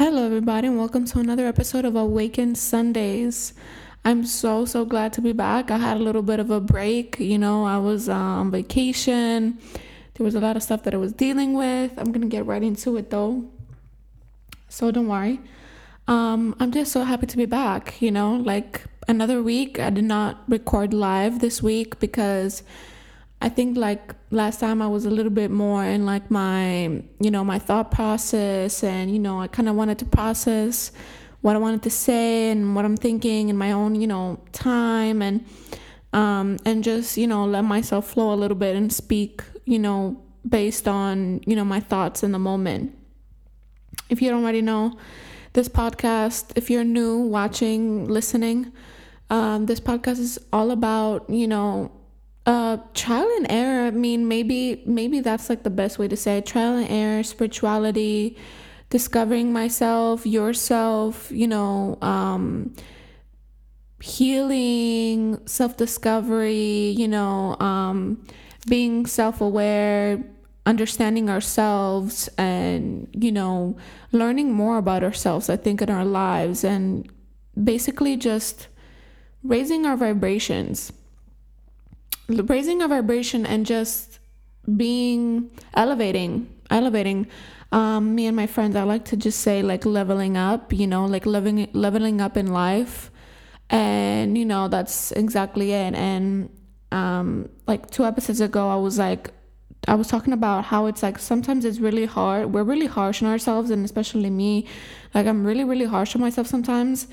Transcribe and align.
Hello, 0.00 0.24
everybody, 0.24 0.66
and 0.66 0.78
welcome 0.78 1.04
to 1.04 1.18
another 1.18 1.46
episode 1.46 1.84
of 1.84 1.94
Awakened 1.94 2.56
Sundays. 2.56 3.52
I'm 4.02 4.24
so, 4.24 4.64
so 4.64 4.86
glad 4.86 5.12
to 5.12 5.20
be 5.20 5.32
back. 5.32 5.70
I 5.70 5.76
had 5.76 5.98
a 5.98 6.00
little 6.00 6.22
bit 6.22 6.40
of 6.40 6.50
a 6.50 6.58
break. 6.58 7.20
You 7.20 7.36
know, 7.36 7.66
I 7.66 7.76
was 7.76 8.08
on 8.08 8.50
vacation. 8.50 9.58
There 10.14 10.24
was 10.24 10.34
a 10.34 10.40
lot 10.40 10.56
of 10.56 10.62
stuff 10.62 10.84
that 10.84 10.94
I 10.94 10.96
was 10.96 11.12
dealing 11.12 11.52
with. 11.52 11.92
I'm 11.98 12.14
to 12.14 12.26
get 12.28 12.46
right 12.46 12.62
into 12.62 12.96
it 12.96 13.10
though. 13.10 13.44
So 14.70 14.90
don't 14.90 15.06
worry. 15.06 15.38
Um, 16.08 16.56
I'm 16.58 16.72
just 16.72 16.92
so 16.92 17.04
happy 17.04 17.26
to 17.26 17.36
be 17.36 17.44
back. 17.44 18.00
You 18.00 18.10
know, 18.10 18.36
like 18.36 18.84
another 19.06 19.42
week. 19.42 19.78
I 19.78 19.90
did 19.90 20.04
not 20.04 20.44
record 20.48 20.94
live 20.94 21.40
this 21.40 21.62
week 21.62 22.00
because 22.00 22.62
I 23.42 23.48
think 23.48 23.76
like 23.76 24.14
last 24.30 24.60
time 24.60 24.82
I 24.82 24.86
was 24.86 25.06
a 25.06 25.10
little 25.10 25.30
bit 25.30 25.50
more 25.50 25.82
in 25.84 26.04
like 26.04 26.30
my, 26.30 27.02
you 27.20 27.30
know, 27.30 27.42
my 27.42 27.58
thought 27.58 27.90
process 27.90 28.84
and, 28.84 29.10
you 29.10 29.18
know, 29.18 29.40
I 29.40 29.46
kind 29.46 29.68
of 29.68 29.76
wanted 29.76 29.98
to 30.00 30.04
process 30.04 30.92
what 31.40 31.56
I 31.56 31.58
wanted 31.58 31.82
to 31.84 31.90
say 31.90 32.50
and 32.50 32.74
what 32.76 32.84
I'm 32.84 32.98
thinking 32.98 33.48
in 33.48 33.56
my 33.56 33.72
own, 33.72 33.94
you 33.94 34.06
know, 34.06 34.40
time 34.52 35.22
and 35.22 35.46
um 36.12 36.58
and 36.66 36.84
just, 36.84 37.16
you 37.16 37.26
know, 37.26 37.46
let 37.46 37.62
myself 37.62 38.10
flow 38.10 38.34
a 38.34 38.36
little 38.36 38.56
bit 38.56 38.76
and 38.76 38.92
speak, 38.92 39.42
you 39.64 39.78
know, 39.78 40.22
based 40.46 40.86
on, 40.86 41.40
you 41.46 41.56
know, 41.56 41.64
my 41.64 41.80
thoughts 41.80 42.22
in 42.22 42.32
the 42.32 42.38
moment. 42.38 42.94
If 44.10 44.20
you 44.20 44.28
don't 44.28 44.42
already 44.42 44.60
know, 44.60 44.98
this 45.54 45.68
podcast, 45.68 46.52
if 46.56 46.68
you're 46.68 46.84
new 46.84 47.16
watching, 47.18 48.06
listening, 48.06 48.72
um, 49.30 49.66
this 49.66 49.80
podcast 49.80 50.18
is 50.18 50.38
all 50.52 50.70
about, 50.72 51.30
you 51.30 51.46
know, 51.46 51.90
uh 52.46 52.78
trial 52.94 53.28
and 53.36 53.46
error 53.50 53.86
i 53.86 53.90
mean 53.90 54.26
maybe 54.26 54.82
maybe 54.86 55.20
that's 55.20 55.48
like 55.50 55.62
the 55.62 55.70
best 55.70 55.98
way 55.98 56.08
to 56.08 56.16
say 56.16 56.38
it. 56.38 56.46
trial 56.46 56.76
and 56.76 56.90
error 56.90 57.22
spirituality 57.22 58.36
discovering 58.88 59.52
myself 59.52 60.26
yourself 60.26 61.30
you 61.30 61.46
know 61.46 61.98
um 62.00 62.74
healing 64.00 65.38
self-discovery 65.46 66.94
you 66.96 67.06
know 67.06 67.56
um 67.60 68.24
being 68.68 69.04
self-aware 69.04 70.24
understanding 70.64 71.28
ourselves 71.28 72.28
and 72.38 73.08
you 73.12 73.30
know 73.30 73.76
learning 74.12 74.52
more 74.52 74.78
about 74.78 75.04
ourselves 75.04 75.50
i 75.50 75.56
think 75.56 75.82
in 75.82 75.90
our 75.90 76.04
lives 76.04 76.64
and 76.64 77.10
basically 77.62 78.16
just 78.16 78.68
raising 79.42 79.84
our 79.84 79.96
vibrations 79.96 80.92
raising 82.48 82.82
a 82.82 82.88
vibration 82.88 83.46
and 83.46 83.66
just 83.66 84.18
being 84.76 85.50
elevating 85.74 86.48
elevating. 86.70 87.26
Um, 87.72 88.16
me 88.16 88.26
and 88.26 88.34
my 88.34 88.48
friends 88.48 88.74
i 88.74 88.82
like 88.82 89.04
to 89.06 89.16
just 89.16 89.40
say 89.40 89.62
like 89.62 89.86
leveling 89.86 90.36
up 90.36 90.72
you 90.72 90.88
know 90.88 91.04
like 91.06 91.24
living 91.24 91.68
leveling 91.72 92.20
up 92.20 92.36
in 92.36 92.48
life. 92.48 93.10
And 93.68 94.36
you 94.36 94.44
know 94.44 94.68
that's 94.68 95.12
exactly 95.12 95.72
it. 95.72 95.94
And 95.94 96.50
um, 96.92 97.48
like 97.68 97.90
two 97.90 98.04
episodes 98.04 98.40
ago 98.40 98.68
i 98.68 98.74
was 98.74 98.98
like 98.98 99.30
i 99.86 99.94
was 99.94 100.08
talking 100.08 100.32
about 100.32 100.64
how 100.64 100.86
it's 100.86 101.02
like 101.02 101.18
sometimes 101.18 101.64
it's 101.64 101.78
really 101.78 102.06
hard. 102.06 102.52
We're 102.52 102.64
really 102.64 102.86
harsh 102.86 103.22
on 103.22 103.28
ourselves 103.28 103.70
and 103.70 103.84
especially 103.84 104.30
me. 104.30 104.66
Like 105.14 105.26
i'm 105.26 105.44
really 105.44 105.64
really 105.64 105.86
harsh 105.86 106.14
on 106.14 106.20
myself 106.20 106.46
sometimes. 106.46 107.06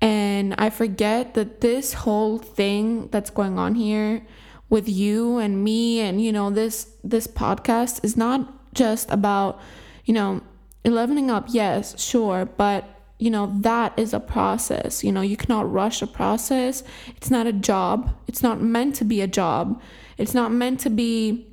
And 0.00 0.54
i 0.58 0.68
forget 0.68 1.34
that 1.34 1.62
this 1.62 1.94
whole 1.94 2.38
thing 2.38 3.08
that's 3.08 3.30
going 3.30 3.58
on 3.58 3.74
here 3.74 4.26
with 4.70 4.88
you 4.88 5.38
and 5.38 5.62
me 5.62 6.00
and 6.00 6.22
you 6.22 6.32
know 6.32 6.50
this 6.50 6.90
this 7.02 7.26
podcast 7.26 8.02
is 8.02 8.16
not 8.16 8.74
just 8.74 9.10
about 9.10 9.60
you 10.04 10.14
know 10.14 10.40
leveling 10.84 11.30
up 11.30 11.46
yes 11.48 11.98
sure 12.00 12.44
but 12.44 12.94
you 13.18 13.30
know 13.30 13.52
that 13.60 13.98
is 13.98 14.12
a 14.12 14.20
process. 14.20 15.04
You 15.04 15.12
know 15.12 15.20
you 15.20 15.36
cannot 15.36 15.70
rush 15.72 16.02
a 16.02 16.06
process. 16.06 16.82
It's 17.16 17.30
not 17.30 17.46
a 17.46 17.52
job. 17.52 18.14
It's 18.26 18.42
not 18.42 18.60
meant 18.60 18.96
to 18.96 19.04
be 19.04 19.20
a 19.20 19.26
job. 19.26 19.80
It's 20.18 20.34
not 20.34 20.52
meant 20.52 20.80
to 20.80 20.90
be 20.90 21.46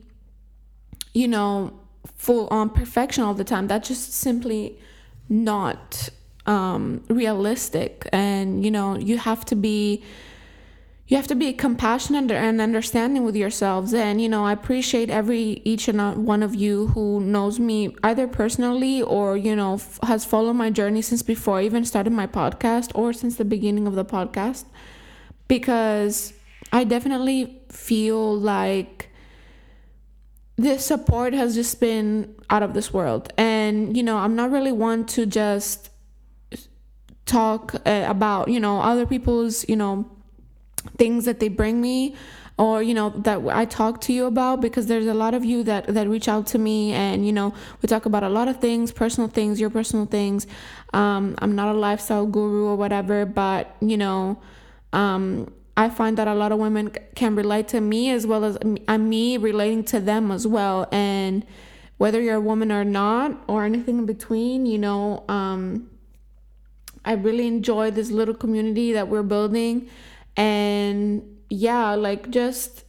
you 1.13 1.27
know 1.27 1.73
full 2.15 2.47
on 2.49 2.69
perfection 2.69 3.23
all 3.23 3.33
the 3.33 3.43
time. 3.43 3.67
That's 3.67 3.87
just 3.87 4.13
simply 4.13 4.79
not 5.29 6.09
um 6.45 7.03
realistic. 7.07 8.07
And 8.11 8.65
you 8.65 8.71
know 8.71 8.97
you 8.97 9.17
have 9.17 9.45
to 9.45 9.55
be 9.55 10.03
you 11.07 11.17
have 11.17 11.27
to 11.27 11.35
be 11.35 11.51
compassionate 11.51 12.31
and 12.31 12.61
understanding 12.61 13.23
with 13.23 13.35
yourselves. 13.35 13.93
And 13.93 14.21
you 14.21 14.29
know 14.29 14.45
i 14.45 14.53
appreciate 14.53 15.09
every 15.09 15.61
each 15.65 15.87
and 15.87 16.25
one 16.25 16.43
of 16.43 16.55
you 16.55 16.87
who 16.87 17.19
knows 17.19 17.59
me 17.59 17.95
either 18.03 18.27
personally 18.27 19.01
or 19.01 19.35
you 19.35 19.55
know 19.55 19.75
f- 19.75 19.99
has 20.03 20.23
followed 20.25 20.53
my 20.53 20.69
journey 20.69 21.01
since 21.01 21.21
before 21.21 21.59
i 21.59 21.63
even 21.63 21.83
started 21.85 22.13
my 22.13 22.27
podcast 22.27 22.91
or 22.95 23.13
since 23.13 23.35
the 23.35 23.45
beginning 23.45 23.87
of 23.87 23.95
the 23.95 24.05
podcast. 24.05 24.65
Because 25.47 26.33
i 26.71 26.83
definitely 26.83 27.61
feel 27.69 28.37
like 28.37 29.09
this 30.57 30.85
support 30.85 31.33
has 31.33 31.55
just 31.55 31.79
been 31.79 32.35
out 32.49 32.61
of 32.61 32.73
this 32.73 32.93
world. 32.93 33.33
And 33.37 33.97
you 33.97 34.03
know 34.03 34.17
i'm 34.17 34.35
not 34.35 34.51
really 34.51 34.71
one 34.71 35.05
to 35.07 35.25
just 35.25 35.89
talk 37.25 37.75
uh, 37.85 38.05
about 38.07 38.47
you 38.47 38.59
know 38.59 38.81
other 38.81 39.05
people's 39.05 39.67
you 39.69 39.75
know 39.75 40.09
things 40.97 41.25
that 41.25 41.39
they 41.39 41.47
bring 41.47 41.81
me 41.81 42.15
or 42.57 42.83
you 42.83 42.93
know 42.93 43.09
that 43.09 43.39
I 43.49 43.65
talk 43.65 44.01
to 44.01 44.13
you 44.13 44.25
about 44.25 44.61
because 44.61 44.85
there's 44.87 45.07
a 45.07 45.13
lot 45.13 45.33
of 45.33 45.43
you 45.43 45.63
that 45.63 45.87
that 45.87 46.07
reach 46.07 46.27
out 46.27 46.45
to 46.47 46.59
me 46.59 46.93
and 46.93 47.25
you 47.25 47.33
know 47.33 47.53
we 47.81 47.87
talk 47.87 48.05
about 48.05 48.23
a 48.23 48.29
lot 48.29 48.47
of 48.47 48.59
things 48.59 48.91
personal 48.91 49.29
things 49.29 49.59
your 49.59 49.69
personal 49.69 50.05
things. 50.05 50.47
Um, 50.93 51.35
I'm 51.39 51.55
not 51.55 51.73
a 51.73 51.77
lifestyle 51.77 52.25
guru 52.25 52.65
or 52.65 52.75
whatever 52.75 53.25
but 53.25 53.75
you 53.81 53.97
know 53.97 54.39
um, 54.93 55.51
I 55.77 55.89
find 55.89 56.17
that 56.17 56.27
a 56.27 56.35
lot 56.35 56.51
of 56.51 56.59
women 56.59 56.91
can 57.15 57.35
relate 57.35 57.69
to 57.69 57.81
me 57.81 58.11
as 58.11 58.27
well 58.27 58.43
as 58.43 58.57
uh, 58.87 58.97
me 58.97 59.37
relating 59.37 59.83
to 59.85 59.99
them 59.99 60.29
as 60.29 60.45
well. 60.45 60.87
And 60.91 61.45
whether 61.97 62.21
you're 62.21 62.35
a 62.35 62.41
woman 62.41 62.71
or 62.71 62.83
not 62.83 63.41
or 63.47 63.63
anything 63.63 63.99
in 63.99 64.05
between 64.05 64.65
you 64.65 64.77
know 64.77 65.23
um, 65.29 65.89
I 67.03 67.13
really 67.13 67.47
enjoy 67.47 67.89
this 67.89 68.11
little 68.11 68.35
community 68.35 68.93
that 68.93 69.07
we're 69.07 69.23
building 69.23 69.89
and 70.37 71.23
yeah 71.49 71.93
like 71.93 72.29
just 72.29 72.83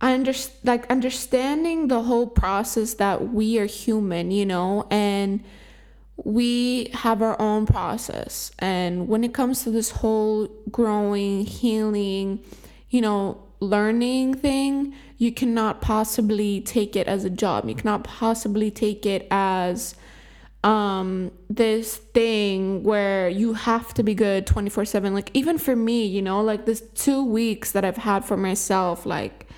understand 0.00 0.56
like 0.64 0.90
understanding 0.90 1.88
the 1.88 2.02
whole 2.02 2.26
process 2.26 2.94
that 2.94 3.32
we 3.32 3.58
are 3.58 3.66
human 3.66 4.30
you 4.30 4.44
know 4.44 4.86
and 4.90 5.42
we 6.24 6.90
have 6.92 7.22
our 7.22 7.40
own 7.40 7.66
process. 7.66 8.52
And 8.58 9.08
when 9.08 9.24
it 9.24 9.34
comes 9.34 9.64
to 9.64 9.70
this 9.70 9.90
whole 9.90 10.46
growing 10.70 11.44
healing 11.44 12.40
you 12.90 13.00
know 13.00 13.42
learning 13.60 14.34
thing 14.34 14.94
you 15.18 15.32
cannot 15.32 15.80
possibly 15.80 16.60
take 16.60 16.96
it 16.96 17.06
as 17.06 17.24
a 17.24 17.30
job. 17.30 17.68
You 17.68 17.74
cannot 17.76 18.02
possibly 18.02 18.70
take 18.70 19.06
it 19.06 19.26
as 19.30 19.94
um 20.64 21.32
this 21.50 21.96
thing 21.96 22.84
where 22.84 23.28
you 23.28 23.54
have 23.54 23.92
to 23.94 24.02
be 24.02 24.14
good 24.14 24.46
24/7 24.46 25.12
like 25.12 25.30
even 25.34 25.58
for 25.58 25.74
me 25.74 26.06
you 26.06 26.22
know 26.22 26.40
like 26.40 26.66
this 26.66 26.82
2 26.94 27.24
weeks 27.24 27.72
that 27.72 27.84
I've 27.84 27.96
had 27.96 28.24
for 28.24 28.36
myself 28.36 29.04
like 29.04 29.48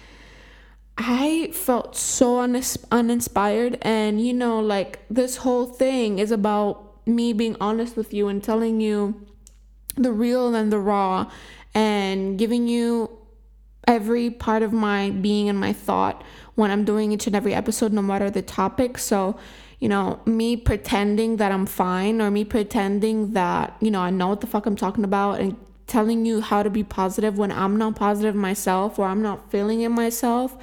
I 0.97 1.51
felt 1.53 1.97
so 1.97 2.41
unis- 2.41 2.85
uninspired. 2.91 3.79
And 3.83 4.25
you 4.25 4.33
know 4.33 4.61
like 4.61 5.05
this 5.11 5.39
whole 5.39 5.67
thing 5.67 6.19
is 6.19 6.31
about 6.31 7.07
me 7.07 7.33
being 7.33 7.57
honest 7.61 7.97
with 7.97 8.15
you 8.15 8.29
and 8.29 8.43
telling 8.43 8.81
you 8.81 9.27
the 9.97 10.13
real 10.13 10.55
and 10.55 10.73
the 10.73 10.79
raw 10.79 11.31
and 11.75 12.39
giving 12.39 12.67
you 12.67 13.11
every 13.87 14.31
part 14.31 14.63
of 14.63 14.73
my 14.73 15.11
being 15.11 15.49
and 15.49 15.59
my 15.59 15.73
thought 15.73 16.25
when 16.55 16.71
I'm 16.71 16.85
doing 16.85 17.13
each 17.13 17.27
and 17.27 17.37
every 17.37 17.53
episode 17.53 17.93
no 17.93 18.01
matter 18.01 18.31
the 18.31 18.43
topic. 18.43 18.97
So 18.97 19.37
you 19.81 19.89
know, 19.89 20.21
me 20.25 20.57
pretending 20.57 21.37
that 21.37 21.53
I'm 21.53 21.67
fine 21.67 22.21
or 22.21 22.31
me 22.31 22.45
pretending 22.45 23.33
that, 23.33 23.77
you 23.81 23.91
know, 23.91 24.01
I 24.01 24.11
know 24.11 24.29
what 24.29 24.41
the 24.41 24.47
fuck 24.47 24.67
I'm 24.67 24.77
talking 24.77 25.05
about 25.05 25.41
and 25.41 25.57
telling 25.87 26.25
you 26.25 26.41
how 26.41 26.63
to 26.63 26.71
be 26.71 26.83
positive 26.83 27.39
when 27.39 27.53
I'm 27.53 27.77
not 27.77 27.97
positive 27.97 28.35
myself 28.35 28.99
or 28.99 29.07
I'm 29.07 29.23
not 29.23 29.51
feeling 29.51 29.83
it 29.83 29.91
myself, 29.91 30.57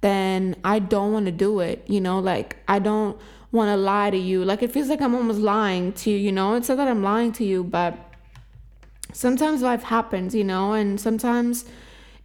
then 0.00 0.56
I 0.64 0.78
don't 0.78 1.12
want 1.12 1.26
to 1.26 1.32
do 1.32 1.60
it. 1.60 1.84
You 1.88 2.00
know, 2.00 2.18
like 2.18 2.56
I 2.68 2.78
don't 2.78 3.18
want 3.52 3.68
to 3.68 3.76
lie 3.76 4.10
to 4.10 4.16
you. 4.16 4.44
Like 4.44 4.62
it 4.62 4.72
feels 4.72 4.88
like 4.88 5.00
I'm 5.00 5.14
almost 5.14 5.40
lying 5.40 5.92
to 5.94 6.10
you, 6.10 6.16
you 6.16 6.32
know? 6.32 6.54
It's 6.54 6.68
not 6.68 6.76
that 6.76 6.88
I'm 6.88 7.02
lying 7.02 7.32
to 7.32 7.44
you, 7.44 7.64
but 7.64 7.98
sometimes 9.12 9.62
life 9.62 9.84
happens, 9.84 10.34
you 10.34 10.44
know, 10.44 10.72
and 10.72 11.00
sometimes 11.00 11.64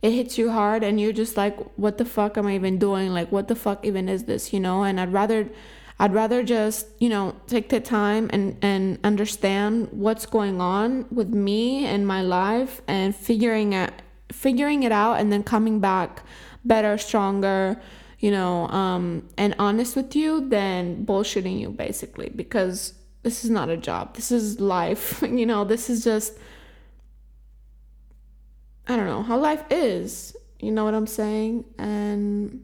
it 0.01 0.12
hits 0.12 0.38
you 0.38 0.51
hard 0.51 0.83
and 0.83 1.00
you're 1.01 1.13
just 1.13 1.36
like, 1.36 1.57
what 1.77 1.98
the 1.98 2.06
fuck 2.06 2.38
am 2.38 2.45
I 2.45 2.56
even 2.56 2.77
doing? 2.77 3.12
Like, 3.12 3.31
what 3.31 3.48
the 3.48 3.56
fuck 3.56 3.83
even 3.83 4.07
is 4.07 4.25
this, 4.25 4.54
you 4.54 4.59
know? 4.59 4.83
And 4.83 5.00
I'd 5.00 5.12
rather 5.12 5.50
I'd 5.97 6.13
rather 6.13 6.44
just, 6.44 6.88
you 7.00 7.07
know, 7.07 7.36
take 7.47 7.69
the 7.69 7.80
time 7.80 8.30
and, 8.33 8.57
and 8.62 9.00
understand 9.03 9.89
what's 9.92 10.25
going 10.25 10.59
on 10.59 11.06
with 11.09 11.30
me 11.30 11.86
and 11.86 12.06
my 12.06 12.21
life 12.21 12.81
and 12.88 13.15
figuring 13.15 13.74
it 13.74 13.94
figuring 14.31 14.83
it 14.83 14.92
out 14.92 15.19
and 15.19 15.31
then 15.31 15.44
coming 15.44 15.80
back 15.80 16.24
better, 16.65 16.97
stronger, 16.97 17.80
you 18.19 18.31
know, 18.31 18.68
um, 18.69 19.27
and 19.38 19.56
honest 19.59 19.95
with 19.95 20.15
you 20.15 20.50
than 20.50 21.06
bullshitting 21.06 21.59
you 21.59 21.69
basically. 21.69 22.30
Because 22.36 22.94
this 23.24 23.45
is 23.45 23.50
not 23.50 23.69
a 23.69 23.77
job. 23.77 24.15
This 24.15 24.31
is 24.31 24.59
life. 24.59 25.21
you 25.30 25.45
know, 25.45 25.63
this 25.63 25.89
is 25.89 26.03
just 26.03 26.38
I 28.88 28.95
don't 28.95 29.07
know 29.07 29.24
how 29.24 29.38
life 29.38 29.63
is. 29.69 30.36
You 30.59 30.71
know 30.71 30.86
what 30.86 30.94
I'm 30.94 31.07
saying? 31.07 31.65
And 31.77 32.63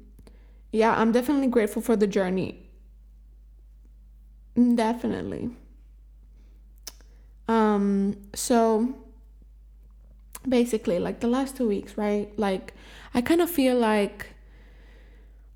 yeah, 0.71 0.99
I'm 0.99 1.11
definitely 1.11 1.47
grateful 1.47 1.81
for 1.81 1.95
the 1.95 2.07
journey. 2.07 2.70
Definitely. 4.55 5.51
Um, 7.47 8.17
so 8.33 8.95
basically, 10.47 10.99
like 10.99 11.19
the 11.19 11.27
last 11.27 11.57
two 11.57 11.67
weeks, 11.67 11.97
right? 11.97 12.31
Like, 12.37 12.73
I 13.13 13.21
kind 13.21 13.41
of 13.41 13.49
feel 13.49 13.77
like 13.77 14.27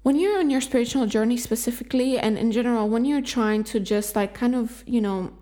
when 0.04 0.18
you're 0.20 0.38
on 0.40 0.50
your 0.50 0.62
spiritual 0.62 1.08
journey 1.08 1.38
specifically, 1.38 2.20
and 2.20 2.38
in 2.38 2.52
general, 2.52 2.88
when 2.90 3.06
you're 3.06 3.22
trying 3.22 3.64
to 3.66 3.80
just 3.80 4.16
like 4.16 4.34
kind 4.34 4.56
of, 4.56 4.84
you 4.86 5.02
know, 5.02 5.34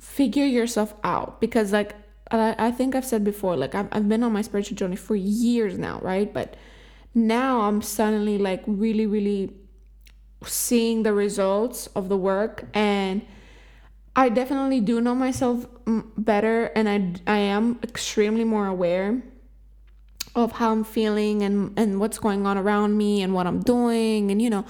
figure 0.00 0.44
yourself 0.44 0.94
out, 1.02 1.40
because 1.40 1.72
like 1.72 1.94
I, 2.30 2.54
I 2.58 2.70
think 2.70 2.94
I've 2.94 3.04
said 3.06 3.24
before, 3.24 3.56
like 3.56 3.74
I've, 3.74 3.88
I've 3.92 4.08
been 4.08 4.22
on 4.22 4.32
my 4.32 4.42
spiritual 4.42 4.76
journey 4.76 4.96
for 4.96 5.16
years 5.16 5.78
now, 5.78 5.98
right? 6.02 6.32
But 6.32 6.56
now 7.14 7.62
I'm 7.62 7.80
suddenly 7.82 8.38
like 8.38 8.62
really, 8.66 9.06
really 9.06 9.54
seeing 10.44 11.02
the 11.02 11.12
results 11.12 11.88
of 11.94 12.08
the 12.08 12.16
work 12.16 12.64
and 12.74 13.22
I 14.14 14.28
definitely 14.30 14.80
do 14.80 15.00
know 15.00 15.14
myself 15.14 15.66
mm, 15.84 16.04
better 16.16 16.66
and 16.74 16.88
I, 16.88 17.32
I 17.32 17.38
am 17.38 17.78
extremely 17.82 18.44
more 18.44 18.66
aware 18.66 19.22
of 20.34 20.52
how 20.52 20.72
I'm 20.72 20.84
feeling 20.84 21.42
and, 21.42 21.78
and 21.78 22.00
what's 22.00 22.18
going 22.18 22.46
on 22.46 22.58
around 22.58 22.96
me 22.96 23.22
and 23.22 23.34
what 23.34 23.46
I'm 23.46 23.60
doing 23.60 24.30
and 24.30 24.40
you 24.40 24.50
know. 24.50 24.64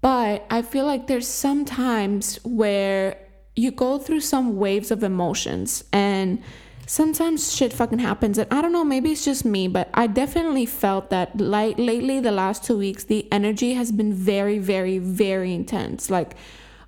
But 0.00 0.44
I 0.50 0.62
feel 0.62 0.84
like 0.84 1.06
there's 1.06 1.26
some 1.28 1.64
times 1.64 2.38
where 2.44 3.16
you 3.56 3.70
go 3.70 3.98
through 3.98 4.20
some 4.20 4.56
waves 4.56 4.90
of 4.90 5.02
emotions 5.02 5.84
and 5.92 6.42
sometimes 6.86 7.54
shit 7.54 7.72
fucking 7.72 7.98
happens 7.98 8.36
and 8.38 8.52
i 8.52 8.60
don't 8.60 8.72
know 8.72 8.84
maybe 8.84 9.12
it's 9.12 9.24
just 9.24 9.44
me 9.44 9.66
but 9.68 9.88
i 9.94 10.06
definitely 10.06 10.66
felt 10.66 11.10
that 11.10 11.38
like 11.40 11.78
lately 11.78 12.20
the 12.20 12.30
last 12.32 12.64
two 12.64 12.76
weeks 12.76 13.04
the 13.04 13.26
energy 13.32 13.74
has 13.74 13.90
been 13.90 14.12
very 14.12 14.58
very 14.58 14.98
very 14.98 15.54
intense 15.54 16.10
like 16.10 16.34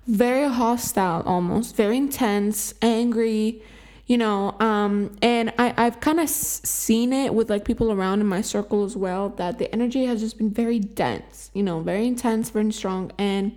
very 0.05 0.47
hostile 0.47 1.21
almost 1.25 1.75
very 1.75 1.97
intense 1.97 2.73
angry 2.81 3.61
you 4.05 4.17
know 4.17 4.55
um 4.59 5.15
and 5.21 5.51
i 5.57 5.73
i've 5.77 5.99
kind 5.99 6.19
of 6.19 6.25
s- 6.25 6.61
seen 6.63 7.11
it 7.11 7.33
with 7.33 7.49
like 7.49 7.65
people 7.65 7.91
around 7.91 8.21
in 8.21 8.27
my 8.27 8.41
circle 8.41 8.83
as 8.85 8.95
well 8.95 9.29
that 9.29 9.57
the 9.57 9.71
energy 9.73 10.05
has 10.05 10.21
just 10.21 10.37
been 10.37 10.49
very 10.51 10.79
dense 10.79 11.49
you 11.53 11.63
know 11.63 11.81
very 11.81 12.07
intense 12.07 12.49
very 12.51 12.71
strong 12.71 13.11
and 13.17 13.51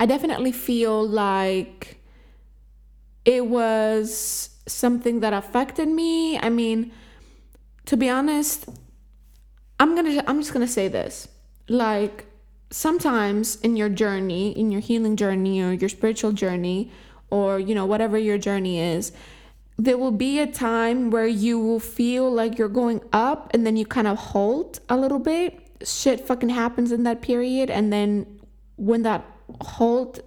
i 0.00 0.04
definitely 0.04 0.52
feel 0.52 1.06
like 1.06 2.01
it 3.24 3.46
was 3.46 4.50
something 4.66 5.20
that 5.20 5.32
affected 5.32 5.88
me. 5.88 6.38
I 6.38 6.48
mean, 6.48 6.92
to 7.86 7.96
be 7.96 8.08
honest, 8.08 8.68
I'm 9.78 9.94
going 9.94 10.16
to 10.16 10.30
I'm 10.30 10.40
just 10.40 10.52
going 10.52 10.66
to 10.66 10.72
say 10.72 10.88
this. 10.88 11.28
Like 11.68 12.26
sometimes 12.70 13.56
in 13.56 13.76
your 13.76 13.88
journey, 13.88 14.56
in 14.58 14.70
your 14.70 14.80
healing 14.80 15.16
journey 15.16 15.60
or 15.60 15.72
your 15.72 15.88
spiritual 15.88 16.32
journey 16.32 16.90
or 17.30 17.58
you 17.58 17.74
know 17.74 17.86
whatever 17.86 18.18
your 18.18 18.38
journey 18.38 18.80
is, 18.80 19.12
there 19.76 19.98
will 19.98 20.12
be 20.12 20.38
a 20.38 20.46
time 20.46 21.10
where 21.10 21.26
you 21.26 21.58
will 21.58 21.80
feel 21.80 22.30
like 22.30 22.58
you're 22.58 22.68
going 22.68 23.00
up 23.12 23.50
and 23.54 23.66
then 23.66 23.76
you 23.76 23.86
kind 23.86 24.06
of 24.06 24.18
halt 24.18 24.80
a 24.88 24.96
little 24.96 25.18
bit. 25.18 25.58
Shit 25.84 26.20
fucking 26.20 26.50
happens 26.50 26.92
in 26.92 27.02
that 27.04 27.22
period 27.22 27.70
and 27.70 27.92
then 27.92 28.40
when 28.76 29.02
that 29.02 29.24
halt 29.60 30.20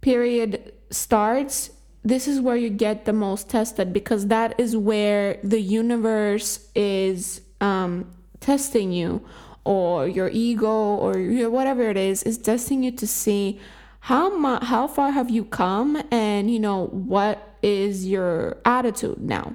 period 0.00 0.72
starts, 0.90 1.70
this 2.04 2.28
is 2.28 2.40
where 2.40 2.56
you 2.56 2.68
get 2.68 3.06
the 3.06 3.12
most 3.12 3.48
tested 3.48 3.92
because 3.92 4.26
that 4.26 4.54
is 4.60 4.76
where 4.76 5.38
the 5.42 5.60
universe 5.60 6.68
is 6.74 7.40
um, 7.62 8.10
testing 8.40 8.92
you 8.92 9.24
or 9.64 10.06
your 10.06 10.28
ego 10.28 10.68
or 10.68 11.18
your, 11.18 11.48
whatever 11.48 11.88
it 11.88 11.96
is 11.96 12.22
is 12.24 12.36
testing 12.36 12.82
you 12.82 12.90
to 12.92 13.06
see 13.06 13.58
how 14.00 14.36
mu- 14.36 14.62
how 14.62 14.86
far 14.86 15.12
have 15.12 15.30
you 15.30 15.44
come 15.44 16.02
and 16.10 16.50
you 16.50 16.60
know 16.60 16.86
what 16.88 17.56
is 17.62 18.06
your 18.06 18.58
attitude 18.66 19.18
now. 19.18 19.54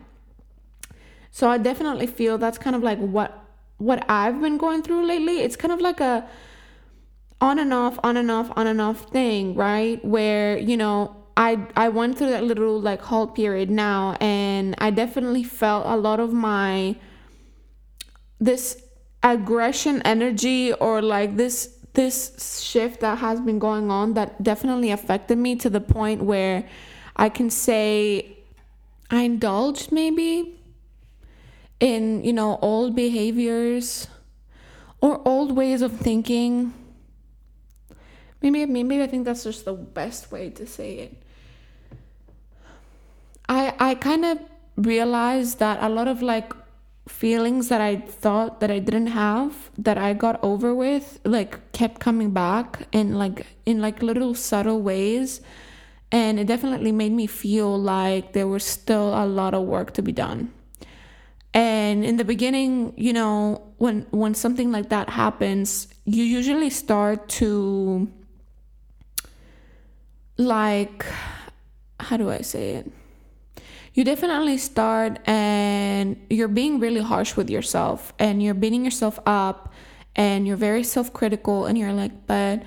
So 1.29 1.47
i 1.47 1.59
definitely 1.59 2.07
feel 2.07 2.39
that's 2.39 2.57
kind 2.57 2.75
of 2.75 2.81
like 2.81 2.97
what 2.97 3.45
what 3.77 4.03
i've 4.09 4.41
been 4.41 4.57
going 4.57 4.81
through 4.81 5.05
lately. 5.05 5.41
It's 5.41 5.55
kind 5.55 5.71
of 5.71 5.79
like 5.79 5.99
a 5.99 6.27
on 7.39 7.59
and 7.59 7.71
off 7.71 7.99
on 8.03 8.17
and 8.17 8.31
off 8.31 8.51
on 8.55 8.65
and 8.65 8.81
off 8.81 9.11
thing 9.11 9.53
right? 9.53 10.03
Where 10.03 10.57
you 10.57 10.75
know 10.75 11.18
I 11.39 11.57
I 11.77 11.87
went 11.87 12.17
through 12.17 12.31
that 12.31 12.43
little 12.43 12.81
like 12.81 13.01
halt 13.01 13.33
period 13.33 13.71
now 13.71 14.17
and 14.19 14.75
I 14.77 14.89
definitely 14.89 15.45
felt 15.45 15.85
a 15.85 15.95
lot 15.95 16.19
of 16.19 16.33
my 16.33 16.97
this 18.41 18.83
aggression 19.23 20.01
energy 20.03 20.73
or 20.73 21.01
like 21.01 21.37
this 21.37 21.77
this 21.93 22.61
shift 22.61 22.99
that 22.99 23.19
has 23.19 23.39
been 23.39 23.57
going 23.57 23.89
on 23.89 24.15
that 24.15 24.43
definitely 24.43 24.91
affected 24.91 25.37
me 25.37 25.55
to 25.55 25.69
the 25.69 25.79
point 25.79 26.21
where 26.23 26.67
I 27.15 27.29
can 27.29 27.49
say 27.49 28.37
I 29.09 29.21
indulged 29.21 29.93
maybe 29.93 30.59
in 31.79 32.21
you 32.21 32.33
know 32.33 32.59
old 32.61 32.97
behaviors 32.97 34.09
or 34.99 35.25
old 35.25 35.55
ways 35.55 35.81
of 35.81 35.93
thinking. 35.93 36.73
Maybe 38.41 38.65
maybe 38.65 39.01
I 39.01 39.07
think 39.07 39.23
that's 39.23 39.45
just 39.45 39.63
the 39.63 39.73
best 39.73 40.33
way 40.33 40.49
to 40.49 40.67
say 40.67 40.95
it 40.99 41.28
I 43.49 43.73
I 43.79 43.95
kind 43.95 44.23
of 44.23 44.39
realized 44.77 45.59
that 45.59 45.79
a 45.81 45.89
lot 45.89 46.07
of 46.07 46.21
like 46.21 46.53
feelings 47.09 47.69
that 47.69 47.81
I 47.81 47.97
thought 47.97 48.59
that 48.59 48.69
I 48.69 48.77
didn't 48.77 49.07
have 49.07 49.71
that 49.79 49.97
I 49.97 50.13
got 50.13 50.39
over 50.43 50.75
with 50.75 51.19
like 51.25 51.71
kept 51.73 51.99
coming 51.99 52.31
back 52.31 52.87
in 52.91 53.17
like 53.17 53.47
in 53.65 53.81
like 53.81 54.03
little 54.03 54.35
subtle 54.35 54.81
ways 54.81 55.41
and 56.11 56.39
it 56.39 56.45
definitely 56.45 56.91
made 56.91 57.11
me 57.11 57.27
feel 57.27 57.77
like 57.77 58.33
there 58.33 58.47
was 58.47 58.63
still 58.63 59.13
a 59.13 59.25
lot 59.25 59.53
of 59.53 59.63
work 59.63 59.93
to 59.93 60.01
be 60.01 60.11
done. 60.11 60.51
And 61.53 62.05
in 62.05 62.17
the 62.17 62.23
beginning, 62.23 62.93
you 62.95 63.13
know, 63.13 63.73
when 63.77 64.05
when 64.11 64.35
something 64.35 64.71
like 64.71 64.89
that 64.89 65.09
happens, 65.09 65.87
you 66.05 66.23
usually 66.23 66.69
start 66.69 67.27
to 67.41 68.07
like 70.37 71.05
how 71.99 72.17
do 72.17 72.29
I 72.29 72.41
say 72.41 72.75
it? 72.75 72.91
You 73.99 74.05
definitely 74.05 74.57
start 74.57 75.19
and 75.25 76.15
you're 76.29 76.47
being 76.47 76.79
really 76.79 77.01
harsh 77.01 77.35
with 77.35 77.49
yourself 77.49 78.13
and 78.17 78.41
you're 78.41 78.53
beating 78.53 78.85
yourself 78.85 79.19
up 79.25 79.73
and 80.15 80.47
you're 80.47 80.55
very 80.55 80.85
self-critical 80.85 81.65
and 81.65 81.77
you're 81.77 81.91
like 81.91 82.25
but 82.25 82.63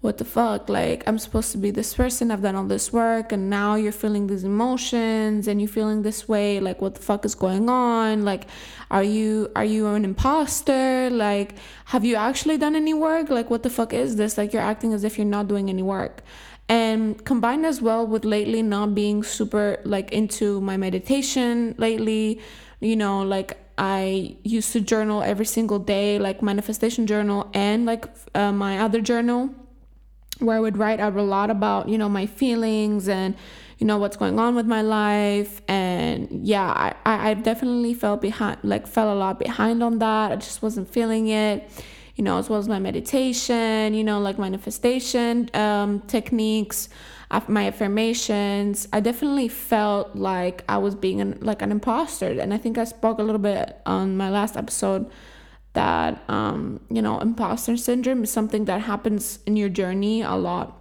what 0.00 0.16
the 0.16 0.24
fuck? 0.24 0.70
Like 0.70 1.04
i'm 1.06 1.18
supposed 1.18 1.52
to 1.52 1.58
be 1.58 1.70
this 1.70 1.92
person. 1.92 2.30
I've 2.30 2.40
done 2.40 2.56
all 2.56 2.64
this 2.64 2.90
work 2.94 3.30
and 3.30 3.50
now 3.50 3.74
you're 3.74 3.92
feeling 3.92 4.26
these 4.26 4.42
emotions 4.44 5.46
and 5.46 5.60
you're 5.60 5.68
feeling 5.68 6.00
this 6.00 6.26
way. 6.26 6.60
Like 6.60 6.80
what 6.80 6.94
the 6.94 7.02
fuck 7.02 7.26
is 7.26 7.34
going 7.34 7.68
on? 7.68 8.24
Like 8.24 8.46
are 8.90 9.02
you 9.02 9.52
are 9.54 9.66
you 9.66 9.86
an 9.88 10.06
imposter? 10.06 11.10
Like 11.10 11.56
have 11.92 12.06
you 12.06 12.16
actually 12.16 12.56
done 12.56 12.74
any 12.74 12.94
work? 12.94 13.28
Like 13.28 13.50
what 13.50 13.62
the 13.62 13.68
fuck 13.68 13.92
is 13.92 14.16
this? 14.16 14.38
Like 14.38 14.54
you're 14.54 14.62
acting 14.62 14.94
as 14.94 15.04
if 15.04 15.18
you're 15.18 15.26
not 15.26 15.46
doing 15.46 15.68
any 15.68 15.82
work 15.82 16.22
and 16.70 17.22
combined 17.24 17.66
as 17.66 17.82
well 17.82 18.06
with 18.06 18.24
lately 18.24 18.62
not 18.62 18.94
being 18.94 19.22
super 19.24 19.78
like 19.84 20.10
into 20.12 20.60
my 20.60 20.76
meditation 20.76 21.74
lately 21.78 22.40
you 22.78 22.94
know 22.94 23.22
like 23.22 23.58
i 23.76 24.36
used 24.44 24.72
to 24.72 24.80
journal 24.80 25.20
every 25.22 25.44
single 25.44 25.80
day 25.80 26.18
like 26.18 26.42
manifestation 26.42 27.06
journal 27.06 27.50
and 27.54 27.86
like 27.86 28.06
uh, 28.36 28.52
my 28.52 28.78
other 28.78 29.00
journal 29.00 29.50
where 30.38 30.56
i 30.56 30.60
would 30.60 30.78
write 30.78 31.00
out 31.00 31.16
a 31.16 31.22
lot 31.22 31.50
about 31.50 31.88
you 31.88 31.98
know 31.98 32.08
my 32.08 32.24
feelings 32.24 33.08
and 33.08 33.34
you 33.80 33.86
know 33.86 33.96
what's 33.96 34.16
going 34.16 34.38
on 34.38 34.54
with 34.54 34.66
my 34.66 34.82
life. 34.82 35.62
And 35.66 36.46
yeah 36.46 36.92
i 37.04 37.30
i 37.30 37.34
definitely 37.34 37.94
felt 37.94 38.20
behind 38.20 38.58
like 38.62 38.86
fell 38.86 39.12
a 39.12 39.16
lot 39.16 39.38
behind 39.38 39.82
on 39.82 39.98
that. 40.00 40.32
I 40.32 40.36
just 40.36 40.62
wasn't 40.62 40.88
feeling 40.88 41.28
it 41.28 41.68
you 42.16 42.24
know, 42.24 42.38
as 42.38 42.48
well 42.48 42.58
as 42.58 42.68
my 42.68 42.78
meditation, 42.78 43.94
you 43.94 44.04
know, 44.04 44.20
like 44.20 44.38
manifestation 44.38 45.50
um, 45.54 46.00
techniques, 46.00 46.88
my 47.46 47.66
affirmations. 47.66 48.88
I 48.92 49.00
definitely 49.00 49.48
felt 49.48 50.16
like 50.16 50.64
I 50.68 50.78
was 50.78 50.94
being 50.94 51.20
an, 51.20 51.38
like 51.40 51.62
an 51.62 51.70
imposter. 51.70 52.28
And 52.28 52.52
I 52.52 52.58
think 52.58 52.78
I 52.78 52.84
spoke 52.84 53.18
a 53.18 53.22
little 53.22 53.40
bit 53.40 53.80
on 53.86 54.16
my 54.16 54.30
last 54.30 54.56
episode 54.56 55.10
that, 55.72 56.22
um, 56.28 56.80
you 56.90 57.00
know, 57.00 57.20
imposter 57.20 57.76
syndrome 57.76 58.24
is 58.24 58.30
something 58.30 58.64
that 58.64 58.82
happens 58.82 59.38
in 59.46 59.56
your 59.56 59.68
journey 59.68 60.22
a 60.22 60.34
lot. 60.34 60.76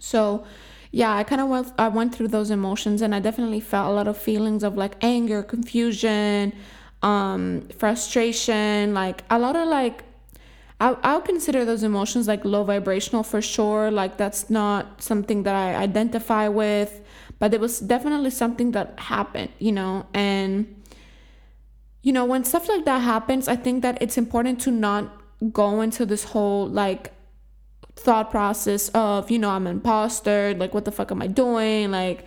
So, 0.00 0.46
yeah, 0.90 1.14
I 1.14 1.24
kind 1.24 1.42
of 1.42 1.48
went, 1.48 1.72
I 1.76 1.88
went 1.88 2.14
through 2.14 2.28
those 2.28 2.50
emotions 2.50 3.02
and 3.02 3.14
I 3.14 3.20
definitely 3.20 3.60
felt 3.60 3.90
a 3.90 3.94
lot 3.94 4.08
of 4.08 4.16
feelings 4.16 4.62
of 4.62 4.76
like 4.76 4.94
anger, 5.02 5.42
confusion, 5.42 6.54
um, 7.02 7.68
frustration, 7.76 8.94
like 8.94 9.22
a 9.28 9.38
lot 9.38 9.54
of 9.54 9.68
like 9.68 10.04
I 10.80 10.96
I'll 11.02 11.20
consider 11.20 11.64
those 11.64 11.82
emotions 11.82 12.28
like 12.28 12.44
low 12.44 12.64
vibrational 12.64 13.22
for 13.22 13.42
sure. 13.42 13.90
Like 13.90 14.16
that's 14.16 14.48
not 14.48 15.02
something 15.02 15.42
that 15.42 15.54
I 15.54 15.74
identify 15.74 16.48
with, 16.48 17.00
but 17.38 17.54
it 17.54 17.60
was 17.60 17.80
definitely 17.80 18.30
something 18.30 18.72
that 18.72 18.98
happened, 18.98 19.50
you 19.58 19.72
know, 19.72 20.06
and 20.14 20.74
you 22.02 22.12
know, 22.12 22.24
when 22.24 22.44
stuff 22.44 22.68
like 22.68 22.84
that 22.84 23.00
happens, 23.00 23.48
I 23.48 23.56
think 23.56 23.82
that 23.82 24.00
it's 24.00 24.16
important 24.16 24.60
to 24.62 24.70
not 24.70 25.20
go 25.52 25.80
into 25.80 26.06
this 26.06 26.24
whole 26.24 26.66
like 26.68 27.12
thought 27.96 28.30
process 28.30 28.88
of, 28.90 29.30
you 29.30 29.38
know, 29.38 29.50
I'm 29.50 29.66
imposter, 29.66 30.54
like 30.54 30.72
what 30.74 30.84
the 30.84 30.92
fuck 30.92 31.10
am 31.10 31.20
I 31.20 31.26
doing? 31.26 31.90
Like 31.90 32.24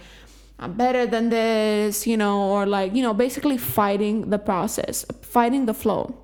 I'm 0.59 0.73
better 0.73 1.05
than 1.05 1.29
this, 1.29 2.05
you 2.05 2.17
know, 2.17 2.51
or 2.51 2.65
like, 2.65 2.93
you 2.93 3.01
know, 3.01 3.13
basically 3.13 3.57
fighting 3.57 4.29
the 4.29 4.37
process, 4.37 5.05
fighting 5.21 5.65
the 5.65 5.73
flow. 5.73 6.15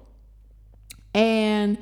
And 1.14 1.78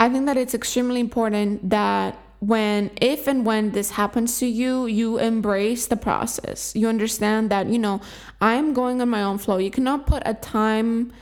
I 0.00 0.08
think 0.08 0.24
that 0.26 0.38
it's 0.38 0.54
extremely 0.54 0.98
important 0.98 1.68
that 1.68 2.16
when 2.38 2.90
if 3.02 3.26
and 3.26 3.44
when 3.44 3.72
this 3.72 3.90
happens 3.90 4.38
to 4.38 4.46
you 4.46 4.86
you 4.86 5.18
embrace 5.18 5.88
the 5.88 5.96
process. 5.96 6.74
You 6.74 6.88
understand 6.88 7.50
that 7.50 7.66
you 7.66 7.78
know 7.78 8.00
i'm 8.40 8.72
going 8.72 9.02
on 9.02 9.10
my 9.10 9.22
own 9.22 9.36
flow. 9.36 9.58
You 9.58 9.70
cannot 9.70 10.06
put 10.06 10.22
a 10.24 10.32
time 10.32 11.12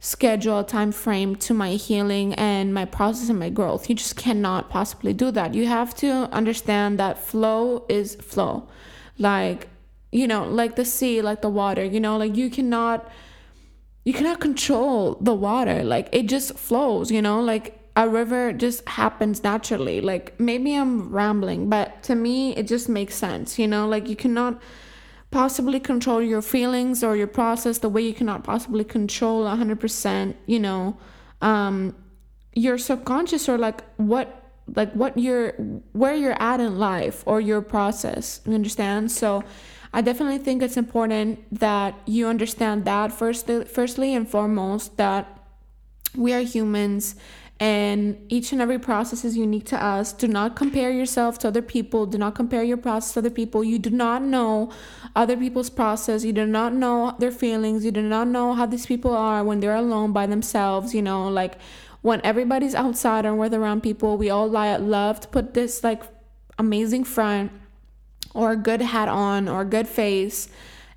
schedule 0.00 0.58
a 0.58 0.64
time 0.64 0.92
frame 0.92 1.36
to 1.36 1.54
my 1.54 1.70
healing 1.70 2.34
and 2.34 2.74
my 2.74 2.84
process 2.84 3.30
and 3.30 3.38
my 3.38 3.48
growth. 3.48 3.88
You 3.88 3.94
just 3.94 4.16
cannot 4.16 4.68
possibly 4.68 5.14
do 5.14 5.30
that. 5.30 5.54
You 5.54 5.66
have 5.66 5.94
to 5.96 6.28
understand 6.30 6.98
that 6.98 7.18
flow 7.18 7.86
is 7.88 8.16
flow. 8.16 8.68
Like 9.16 9.68
you 10.12 10.26
know 10.26 10.44
like 10.44 10.76
the 10.76 10.84
sea 10.84 11.22
like 11.22 11.40
the 11.40 11.48
water 11.48 11.84
you 11.84 12.00
know 12.00 12.16
like 12.18 12.34
you 12.36 12.48
cannot 12.50 13.10
you 14.04 14.12
cannot 14.12 14.38
control 14.38 15.16
the 15.18 15.32
water. 15.32 15.82
Like 15.82 16.10
it 16.12 16.26
just 16.26 16.58
flows 16.58 17.10
you 17.10 17.22
know 17.22 17.40
like 17.40 17.77
a 17.98 18.08
river 18.08 18.52
just 18.52 18.88
happens 18.88 19.42
naturally. 19.42 20.00
Like 20.00 20.38
maybe 20.38 20.72
I'm 20.76 21.10
rambling, 21.10 21.68
but 21.68 22.00
to 22.04 22.14
me, 22.14 22.54
it 22.54 22.68
just 22.68 22.88
makes 22.88 23.16
sense, 23.16 23.58
you 23.58 23.66
know? 23.66 23.88
Like 23.88 24.08
you 24.08 24.14
cannot 24.14 24.62
possibly 25.32 25.80
control 25.80 26.22
your 26.22 26.40
feelings 26.40 27.02
or 27.02 27.16
your 27.16 27.26
process 27.26 27.78
the 27.78 27.88
way 27.88 28.02
you 28.02 28.14
cannot 28.14 28.44
possibly 28.44 28.84
control 28.84 29.44
100%, 29.44 30.36
you 30.46 30.60
know, 30.60 30.96
um, 31.42 31.96
your 32.54 32.78
subconscious 32.78 33.48
or 33.48 33.58
like 33.58 33.82
what 33.96 34.44
like 34.76 34.92
what 34.92 35.18
you're 35.18 35.52
where 35.92 36.14
you're 36.14 36.40
at 36.40 36.60
in 36.60 36.78
life 36.78 37.24
or 37.26 37.40
your 37.40 37.62
process 37.62 38.42
you 38.44 38.52
understand 38.52 39.10
so 39.10 39.42
i 39.94 40.02
definitely 40.02 40.36
think 40.36 40.62
it's 40.62 40.76
important 40.76 41.38
that 41.50 41.94
you 42.04 42.26
understand 42.26 42.84
that 42.84 43.10
first 43.10 43.48
firstly 43.66 44.14
and 44.14 44.28
foremost 44.28 44.98
that 44.98 45.38
we 46.14 46.34
are 46.34 46.40
humans 46.40 47.14
and 47.60 48.16
each 48.28 48.52
and 48.52 48.60
every 48.60 48.78
process 48.78 49.24
is 49.24 49.36
unique 49.36 49.64
to 49.66 49.84
us. 49.84 50.12
Do 50.12 50.28
not 50.28 50.54
compare 50.54 50.92
yourself 50.92 51.38
to 51.40 51.48
other 51.48 51.62
people. 51.62 52.06
Do 52.06 52.16
not 52.16 52.36
compare 52.36 52.62
your 52.62 52.76
process 52.76 53.14
to 53.14 53.20
other 53.20 53.30
people. 53.30 53.64
You 53.64 53.80
do 53.80 53.90
not 53.90 54.22
know 54.22 54.70
other 55.16 55.36
people's 55.36 55.68
process. 55.68 56.24
You 56.24 56.32
do 56.32 56.46
not 56.46 56.72
know 56.72 57.16
their 57.18 57.32
feelings. 57.32 57.84
You 57.84 57.90
do 57.90 58.02
not 58.02 58.28
know 58.28 58.54
how 58.54 58.66
these 58.66 58.86
people 58.86 59.16
are 59.16 59.42
when 59.42 59.58
they're 59.58 59.74
alone 59.74 60.12
by 60.12 60.26
themselves. 60.26 60.94
You 60.94 61.02
know, 61.02 61.26
like 61.26 61.58
when 62.02 62.20
everybody's 62.22 62.76
outside 62.76 63.26
and 63.26 63.38
we're 63.38 63.52
around 63.52 63.82
people, 63.82 64.16
we 64.16 64.30
all 64.30 64.48
lie 64.48 64.76
love 64.76 65.18
to 65.20 65.28
put 65.28 65.54
this 65.54 65.82
like 65.82 66.02
amazing 66.58 67.02
front 67.02 67.50
or 68.34 68.52
a 68.52 68.56
good 68.56 68.82
hat 68.82 69.08
on 69.08 69.48
or 69.48 69.62
a 69.62 69.64
good 69.64 69.88
face 69.88 70.48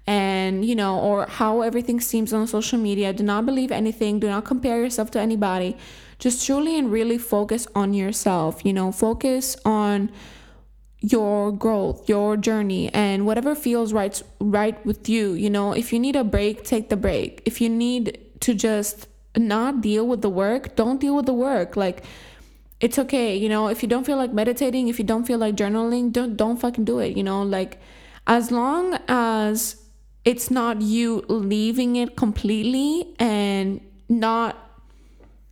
and 0.08 0.66
you 0.66 0.76
know 0.76 1.00
or 1.00 1.28
how 1.28 1.62
everything 1.62 2.00
seems 2.00 2.34
on 2.34 2.48
social 2.48 2.80
media 2.80 3.14
do 3.14 3.24
not 3.24 3.46
believe 3.46 3.72
anything 3.72 4.20
do 4.20 4.28
not 4.28 4.44
compare 4.44 4.82
yourself 4.82 5.12
to 5.12 5.20
anybody 5.20 5.78
just 6.22 6.46
truly 6.46 6.78
and 6.78 6.92
really 6.92 7.18
focus 7.18 7.68
on 7.76 7.94
yourself, 7.96 8.64
you 8.64 8.72
know, 8.72 8.92
focus 8.92 9.58
on 9.66 10.12
your 11.00 11.52
growth, 11.52 12.08
your 12.08 12.38
journey, 12.38 12.94
and 12.94 13.26
whatever 13.26 13.56
feels 13.56 13.92
right 13.92 14.22
right 14.40 14.86
with 14.86 15.10
you. 15.10 15.34
You 15.34 15.50
know, 15.50 15.74
if 15.74 15.92
you 15.92 16.00
need 16.00 16.16
a 16.16 16.24
break, 16.24 16.64
take 16.64 16.90
the 16.90 16.96
break. 16.96 17.42
If 17.46 17.60
you 17.60 17.70
need 17.70 18.20
to 18.42 18.54
just 18.54 19.08
not 19.36 19.82
deal 19.82 20.08
with 20.08 20.22
the 20.22 20.30
work, 20.30 20.76
don't 20.76 21.02
deal 21.02 21.16
with 21.16 21.26
the 21.26 21.34
work. 21.34 21.76
Like 21.76 22.04
it's 22.80 23.00
okay, 23.00 23.36
you 23.36 23.50
know, 23.50 23.68
if 23.68 23.82
you 23.82 23.90
don't 23.90 24.06
feel 24.06 24.18
like 24.18 24.32
meditating, 24.32 24.90
if 24.90 25.00
you 25.00 25.06
don't 25.06 25.26
feel 25.26 25.40
like 25.40 25.56
journaling, 25.56 26.12
don't 26.12 26.38
don't 26.38 26.58
fucking 26.58 26.86
do 26.86 27.00
it, 27.00 27.18
you 27.18 27.24
know? 27.24 27.42
Like 27.42 27.80
as 28.28 28.52
long 28.52 29.00
as 29.08 29.76
it's 30.24 30.52
not 30.52 30.84
you 30.84 31.26
leaving 31.30 31.96
it 31.96 32.16
completely 32.16 33.16
and 33.18 33.82
not 34.08 34.71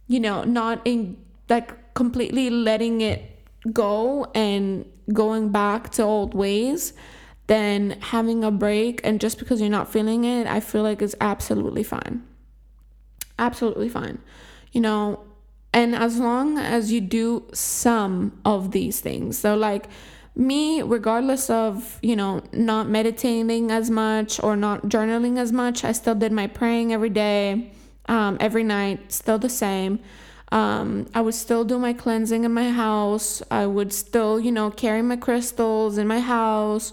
you 0.10 0.20
know, 0.20 0.44
not 0.44 0.82
in 0.84 1.16
like 1.48 1.94
completely 1.94 2.50
letting 2.50 3.00
it 3.00 3.22
go 3.72 4.26
and 4.34 4.86
going 5.14 5.52
back 5.52 5.92
to 5.92 6.04
old 6.04 6.34
ways, 6.34 6.94
then 7.48 7.92
having 8.02 8.44
a 8.44 8.52
break 8.52 9.00
and 9.04 9.22
just 9.22 9.38
because 9.38 9.62
you're 9.62 9.70
not 9.70 9.92
feeling 9.92 10.26
it, 10.26 10.48
I 10.48 10.60
feel 10.60 10.84
like 10.84 11.02
it's 11.02 11.16
absolutely 11.22 11.84
fine. 11.84 12.24
Absolutely 13.38 13.88
fine. 13.88 14.20
You 14.72 14.82
know, 14.82 15.24
and 15.72 15.96
as 15.96 16.18
long 16.20 16.58
as 16.58 16.92
you 16.92 17.02
do 17.02 17.48
some 17.54 18.40
of 18.44 18.72
these 18.72 19.00
things, 19.02 19.38
so 19.38 19.56
like 19.56 19.88
me, 20.36 20.82
regardless 20.82 21.52
of, 21.52 22.00
you 22.02 22.16
know, 22.16 22.42
not 22.52 22.90
meditating 22.90 23.70
as 23.70 23.92
much 23.92 24.42
or 24.42 24.56
not 24.56 24.84
journaling 24.84 25.38
as 25.38 25.52
much, 25.52 25.84
I 25.84 25.92
still 25.92 26.16
did 26.16 26.32
my 26.32 26.48
praying 26.48 26.94
every 26.94 27.10
day 27.10 27.72
um, 28.10 28.36
every 28.42 28.64
night, 28.64 29.14
still 29.14 29.40
the 29.40 29.50
same. 29.50 30.00
Um, 30.52 31.06
I 31.14 31.22
would 31.22 31.36
still 31.36 31.64
do 31.64 31.78
my 31.78 31.94
cleansing 31.94 32.44
in 32.44 32.54
my 32.54 32.72
house. 32.72 33.42
I 33.52 33.68
would 33.68 33.94
still, 33.94 34.40
you 34.40 34.52
know, 34.52 34.72
carry 34.72 35.02
my 35.04 35.16
crystals 35.16 35.98
in 35.98 36.08
my 36.08 36.20
house. 36.20 36.92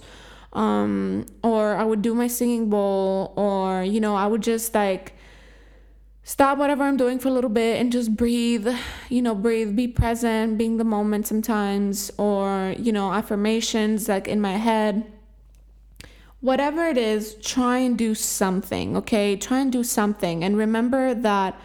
Um, 0.52 1.26
or 1.42 1.74
I 1.74 1.84
would 1.84 2.02
do 2.02 2.14
my 2.14 2.28
singing 2.28 2.70
bowl, 2.70 3.34
or, 3.36 3.82
you 3.82 4.00
know, 4.00 4.14
I 4.14 4.26
would 4.26 4.42
just 4.42 4.74
like 4.74 5.14
stop 6.22 6.56
whatever 6.58 6.84
I'm 6.84 6.96
doing 6.96 7.18
for 7.18 7.28
a 7.28 7.30
little 7.30 7.50
bit 7.50 7.78
and 7.78 7.92
just 7.92 8.16
breathe, 8.16 8.68
you 9.10 9.20
know, 9.20 9.34
breathe, 9.34 9.76
be 9.76 9.86
present, 9.88 10.56
being 10.56 10.78
the 10.78 10.84
moment 10.84 11.26
sometimes, 11.26 12.10
or, 12.16 12.74
you 12.78 12.90
know, 12.90 13.12
affirmations 13.12 14.08
like 14.08 14.28
in 14.28 14.40
my 14.40 14.56
head 14.56 15.04
whatever 16.46 16.86
it 16.86 16.96
is, 16.96 17.34
try 17.42 17.78
and 17.78 17.98
do 17.98 18.14
something, 18.14 18.96
okay? 18.96 19.36
Try 19.36 19.58
and 19.58 19.72
do 19.72 19.82
something. 19.82 20.44
And 20.44 20.56
remember 20.56 21.12
that, 21.12 21.60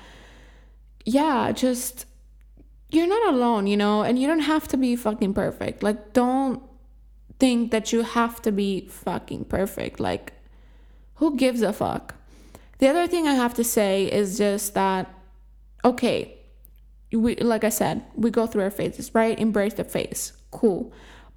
yeah, 1.06 1.52
just 1.52 2.08
you're 2.90 3.08
not 3.08 3.32
alone, 3.32 3.68
you 3.68 3.78
know, 3.78 4.02
and 4.02 4.18
you 4.20 4.26
don't 4.26 4.48
have 4.54 4.68
to 4.70 4.78
be 4.78 4.96
fucking 4.96 5.36
perfect. 5.36 5.84
Like, 5.84 6.14
don't 6.14 6.64
think 7.40 7.70
that 7.70 7.94
you 7.94 8.02
have 8.02 8.42
to 8.42 8.52
be 8.52 8.88
fucking 8.88 9.46
perfect. 9.46 10.00
Like, 10.00 10.34
who 11.16 11.38
gives 11.38 11.62
a 11.62 11.74
fuck? 11.74 12.16
The 12.80 12.88
other 12.88 13.06
thing 13.06 13.28
I 13.28 13.36
have 13.36 13.54
to 13.54 13.64
say 13.64 14.12
is 14.12 14.40
just 14.40 14.74
that, 14.74 15.14
okay, 15.86 16.40
we 17.12 17.36
like 17.36 17.64
I 17.64 17.70
said, 17.70 18.04
we 18.16 18.32
go 18.32 18.48
through 18.48 18.64
our 18.64 18.72
phases, 18.72 19.14
right? 19.14 19.40
Embrace 19.40 19.76
the 19.76 19.84
phase. 19.84 20.34
Cool. 20.50 20.92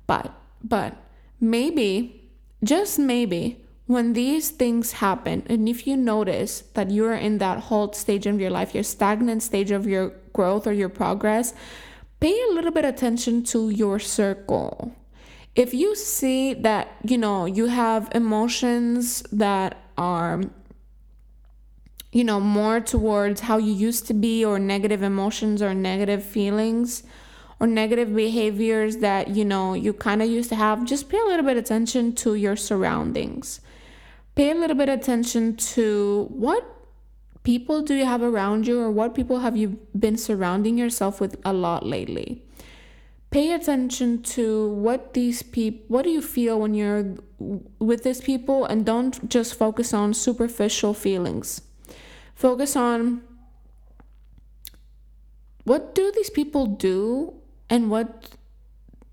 But 0.06 0.32
but 0.62 0.96
maybe 1.40 2.23
just 2.64 2.98
maybe 2.98 3.64
when 3.86 4.14
these 4.14 4.50
things 4.50 4.92
happen, 4.92 5.42
and 5.46 5.68
if 5.68 5.86
you 5.86 5.96
notice 5.96 6.62
that 6.74 6.90
you're 6.90 7.14
in 7.14 7.38
that 7.38 7.64
halt 7.64 7.94
stage 7.94 8.26
of 8.26 8.40
your 8.40 8.50
life, 8.50 8.74
your 8.74 8.82
stagnant 8.82 9.42
stage 9.42 9.70
of 9.70 9.86
your 9.86 10.12
growth 10.32 10.66
or 10.66 10.72
your 10.72 10.88
progress, 10.88 11.54
pay 12.20 12.34
a 12.48 12.52
little 12.52 12.70
bit 12.70 12.84
attention 12.84 13.42
to 13.44 13.68
your 13.68 13.98
circle. 13.98 14.94
If 15.54 15.74
you 15.74 15.94
see 15.94 16.54
that, 16.54 16.96
you 17.04 17.18
know, 17.18 17.44
you 17.44 17.66
have 17.66 18.08
emotions 18.12 19.22
that 19.30 19.76
are 19.96 20.40
you 22.14 22.22
know, 22.22 22.38
more 22.38 22.78
towards 22.78 23.40
how 23.40 23.58
you 23.58 23.72
used 23.72 24.06
to 24.06 24.14
be 24.14 24.44
or 24.44 24.56
negative 24.56 25.02
emotions 25.02 25.60
or 25.60 25.74
negative 25.74 26.22
feelings, 26.24 27.02
or 27.64 27.66
negative 27.66 28.14
behaviors 28.14 28.98
that 28.98 29.28
you 29.28 29.44
know 29.44 29.72
you 29.72 29.92
kind 29.94 30.20
of 30.20 30.28
used 30.28 30.50
to 30.50 30.54
have 30.54 30.84
just 30.84 31.08
pay 31.08 31.18
a 31.18 31.24
little 31.24 31.46
bit 31.46 31.56
attention 31.56 32.14
to 32.14 32.34
your 32.34 32.56
surroundings. 32.56 33.60
Pay 34.34 34.50
a 34.50 34.54
little 34.54 34.76
bit 34.76 34.90
attention 34.90 35.56
to 35.56 36.26
what 36.30 36.62
people 37.42 37.80
do 37.80 37.94
you 37.94 38.04
have 38.04 38.22
around 38.22 38.66
you 38.66 38.78
or 38.80 38.90
what 38.90 39.14
people 39.14 39.38
have 39.38 39.56
you 39.56 39.78
been 39.98 40.18
surrounding 40.18 40.76
yourself 40.76 41.22
with 41.22 41.40
a 41.44 41.54
lot 41.54 41.86
lately. 41.86 42.42
Pay 43.30 43.52
attention 43.52 44.22
to 44.34 44.68
what 44.68 45.14
these 45.14 45.42
people 45.42 45.86
what 45.88 46.02
do 46.02 46.10
you 46.10 46.20
feel 46.20 46.60
when 46.60 46.74
you're 46.74 47.14
with 47.78 48.04
these 48.04 48.20
people 48.20 48.66
and 48.66 48.84
don't 48.84 49.26
just 49.30 49.54
focus 49.54 49.94
on 49.94 50.12
superficial 50.12 50.92
feelings. 50.92 51.62
Focus 52.34 52.76
on 52.76 53.22
what 55.64 55.94
do 55.94 56.12
these 56.12 56.28
people 56.28 56.66
do 56.66 57.40
and 57.70 57.90
what 57.90 58.30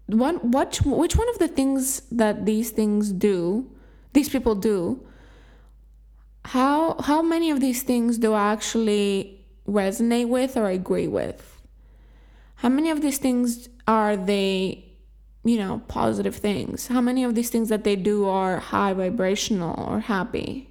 one 0.07 0.35
what 0.51 0.77
which 0.85 1.15
one 1.15 1.29
of 1.29 1.39
the 1.39 1.47
things 1.47 2.01
that 2.11 2.45
these 2.45 2.71
things 2.71 3.11
do 3.11 3.69
these 4.13 4.29
people 4.29 4.55
do 4.55 5.01
how 6.45 6.95
how 7.01 7.21
many 7.21 7.51
of 7.51 7.59
these 7.59 7.83
things 7.83 8.17
do 8.17 8.33
I 8.33 8.51
actually 8.51 9.45
resonate 9.67 10.27
with 10.27 10.57
or 10.57 10.67
agree 10.67 11.07
with? 11.07 11.61
How 12.55 12.69
many 12.69 12.89
of 12.89 13.01
these 13.01 13.17
things 13.17 13.69
are 13.87 14.17
they 14.17 14.85
you 15.43 15.57
know 15.57 15.81
positive 15.87 16.35
things? 16.35 16.87
How 16.87 17.01
many 17.01 17.23
of 17.23 17.35
these 17.35 17.49
things 17.49 17.69
that 17.69 17.83
they 17.83 17.95
do 17.95 18.27
are 18.27 18.59
high 18.59 18.93
vibrational 18.93 19.79
or 19.79 19.99
happy 19.99 20.69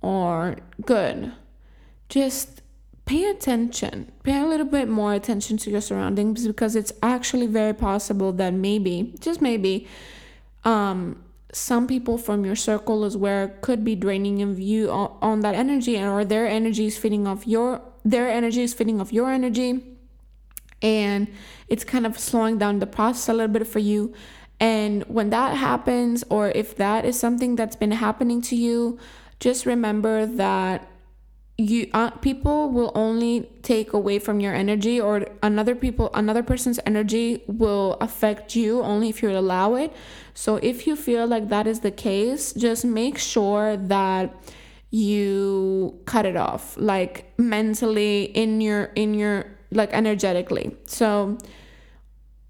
or 0.00 0.56
good? 0.84 1.32
Just 2.08 2.59
pay 3.10 3.24
attention 3.34 4.10
pay 4.22 4.38
a 4.40 4.46
little 4.52 4.70
bit 4.78 4.88
more 4.88 5.12
attention 5.20 5.56
to 5.62 5.70
your 5.70 5.80
surroundings 5.80 6.46
because 6.46 6.72
it's 6.80 6.92
actually 7.02 7.48
very 7.60 7.74
possible 7.74 8.30
that 8.40 8.52
maybe 8.52 8.94
just 9.20 9.40
maybe 9.40 9.74
um 10.64 11.00
some 11.52 11.86
people 11.86 12.16
from 12.16 12.44
your 12.44 12.54
circle 12.54 13.04
as 13.04 13.16
well 13.16 13.50
could 13.60 13.84
be 13.84 13.94
draining 13.96 14.40
of 14.42 14.60
you 14.60 14.90
on, 14.90 15.16
on 15.20 15.40
that 15.40 15.54
energy 15.54 15.96
and 15.96 16.08
or 16.08 16.24
their 16.24 16.46
energy 16.46 16.86
is 16.86 16.96
feeding 16.96 17.26
off 17.26 17.46
your 17.46 17.82
their 18.04 18.28
energy 18.28 18.62
is 18.62 18.74
feeding 18.74 19.00
off 19.00 19.12
your 19.12 19.30
energy. 19.30 19.84
And 20.82 21.28
it's 21.68 21.84
kind 21.84 22.06
of 22.06 22.18
slowing 22.18 22.58
down 22.58 22.78
the 22.78 22.86
process 22.86 23.28
a 23.28 23.32
little 23.34 23.52
bit 23.52 23.66
for 23.66 23.80
you. 23.80 24.14
And 24.58 25.02
when 25.04 25.30
that 25.30 25.56
happens 25.56 26.24
or 26.30 26.50
if 26.50 26.76
that 26.76 27.04
is 27.04 27.18
something 27.18 27.56
that's 27.56 27.76
been 27.76 27.92
happening 27.92 28.40
to 28.42 28.56
you 28.56 28.98
just 29.40 29.64
remember 29.64 30.26
that 30.26 30.86
you 31.60 31.90
uh, 31.92 32.10
people 32.10 32.70
will 32.70 32.90
only 32.94 33.50
take 33.62 33.92
away 33.92 34.18
from 34.18 34.40
your 34.40 34.54
energy 34.54 34.98
or 34.98 35.26
another 35.42 35.74
people 35.74 36.10
another 36.14 36.42
person's 36.42 36.80
energy 36.86 37.42
will 37.46 37.98
affect 38.00 38.56
you 38.56 38.80
only 38.82 39.10
if 39.10 39.22
you 39.22 39.30
allow 39.30 39.74
it. 39.74 39.92
So 40.32 40.56
if 40.56 40.86
you 40.86 40.96
feel 40.96 41.26
like 41.26 41.50
that 41.50 41.66
is 41.66 41.80
the 41.80 41.90
case 41.90 42.54
just 42.54 42.84
make 42.84 43.18
sure 43.18 43.76
that 43.76 44.34
you 44.90 46.00
cut 46.06 46.24
it 46.24 46.36
off 46.36 46.76
like 46.78 47.32
mentally 47.38 48.24
in 48.24 48.60
your 48.60 48.84
in 48.96 49.12
your 49.12 49.46
like 49.70 49.92
energetically. 49.92 50.74
So 50.86 51.36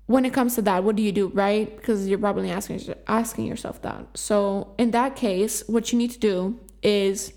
when 0.06 0.24
it 0.24 0.32
comes 0.32 0.54
to 0.54 0.62
that 0.62 0.84
what 0.84 0.94
do 0.94 1.02
you 1.02 1.12
do 1.12 1.28
right? 1.34 1.74
Because 1.76 2.06
you're 2.06 2.18
probably 2.18 2.50
asking 2.52 2.94
asking 3.08 3.46
yourself 3.46 3.82
that. 3.82 4.06
So 4.14 4.72
in 4.78 4.92
that 4.92 5.16
case 5.16 5.64
what 5.66 5.92
you 5.92 5.98
need 5.98 6.12
to 6.12 6.20
do 6.20 6.60
is 6.80 7.32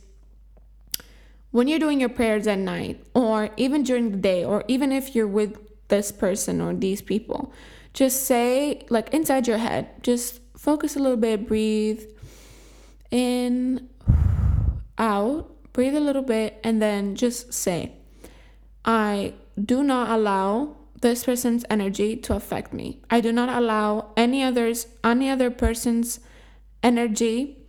when 1.54 1.68
you're 1.68 1.80
doing 1.80 2.00
your 2.00 2.10
prayers 2.10 2.48
at 2.48 2.58
night 2.58 3.02
or 3.14 3.50
even 3.58 3.84
during 3.84 4.12
the 4.12 4.18
day 4.18 4.44
or 4.44 4.66
even 4.68 4.92
if 4.92 5.16
you're 5.16 5.28
with 5.28 5.58
this 5.88 6.12
person 6.12 6.60
or 6.60 6.74
these 6.74 7.02
people 7.02 7.54
just 7.94 8.26
say 8.26 8.84
like 8.90 9.14
inside 9.14 9.48
your 9.48 9.60
head 9.60 9.88
just 10.02 10.42
focus 10.58 10.96
a 10.96 11.00
little 11.00 11.18
bit 11.18 11.48
breathe 11.48 12.04
in 13.12 13.88
out 14.98 15.50
breathe 15.74 15.96
a 15.96 16.00
little 16.00 16.24
bit 16.24 16.60
and 16.64 16.82
then 16.82 17.16
just 17.16 17.54
say 17.54 17.92
i 18.84 19.32
do 19.64 19.84
not 19.84 20.10
allow 20.10 20.76
this 21.04 21.26
person's 21.26 21.66
energy 21.70 22.16
to 22.16 22.34
affect 22.34 22.74
me. 22.74 23.02
I 23.12 23.20
do 23.20 23.32
not 23.34 23.50
allow 23.50 24.14
any 24.16 24.42
others 24.42 24.88
any 25.04 25.30
other 25.30 25.52
person's 25.52 26.20
energy 26.82 27.63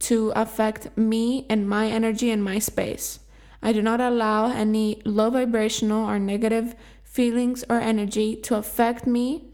to 0.00 0.32
affect 0.36 0.96
me 0.96 1.46
and 1.48 1.68
my 1.68 1.88
energy 1.88 2.30
and 2.30 2.42
my 2.42 2.58
space. 2.58 3.20
I 3.62 3.72
do 3.72 3.82
not 3.82 4.00
allow 4.00 4.50
any 4.50 5.02
low 5.04 5.30
vibrational 5.30 6.08
or 6.08 6.18
negative 6.18 6.74
feelings 7.02 7.64
or 7.68 7.80
energy 7.80 8.36
to 8.36 8.56
affect 8.56 9.06
me. 9.06 9.44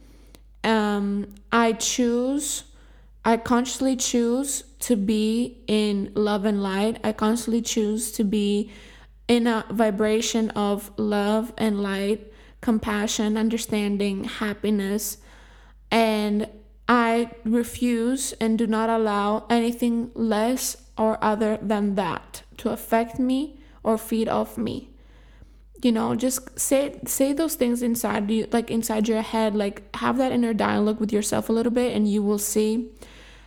Um, 0.63 1.35
I 1.51 1.73
choose, 1.73 2.65
I 3.25 3.37
consciously 3.39 3.97
choose 3.97 4.65
to 4.81 4.97
be 4.97 5.63
in 5.67 6.13
love 6.15 6.45
and 6.45 6.63
light. 6.63 6.99
I 7.03 7.13
constantly 7.13 7.63
choose 7.63 8.13
to 8.13 8.25
be 8.25 8.71
in 9.29 9.47
a 9.47 9.65
vibration 9.71 10.51
of 10.51 10.91
love 10.99 11.53
and 11.57 11.83
light, 11.83 12.31
compassion, 12.61 13.39
understanding, 13.39 14.25
happiness. 14.25 15.19
And 15.91 16.49
I 16.89 17.31
refuse 17.45 18.33
and 18.35 18.59
do 18.59 18.67
not 18.67 18.91
allow 18.91 19.47
anything 19.49 20.11
less 20.15 20.77
or 20.99 21.23
other 21.23 21.59
than 21.63 21.95
that 21.95 22.43
to 22.59 22.71
affect 22.71 23.19
me 23.19 23.59
or 23.83 23.97
feed 23.97 24.29
off 24.29 24.59
me. 24.59 24.91
You 25.83 25.93
know, 25.93 26.15
just 26.15 26.59
say 26.59 27.01
say 27.07 27.33
those 27.33 27.57
things 27.57 27.83
inside 27.83 28.31
you 28.31 28.49
like 28.53 28.71
inside 28.71 29.09
your 29.09 29.23
head, 29.23 29.55
like 29.55 29.95
have 29.97 30.17
that 30.19 30.33
inner 30.33 30.55
dialogue 30.55 31.01
with 31.01 31.13
yourself 31.13 31.49
a 31.49 31.53
little 31.53 31.73
bit 31.73 31.95
and 31.95 32.09
you 32.09 32.23
will 32.23 32.39
see 32.39 32.91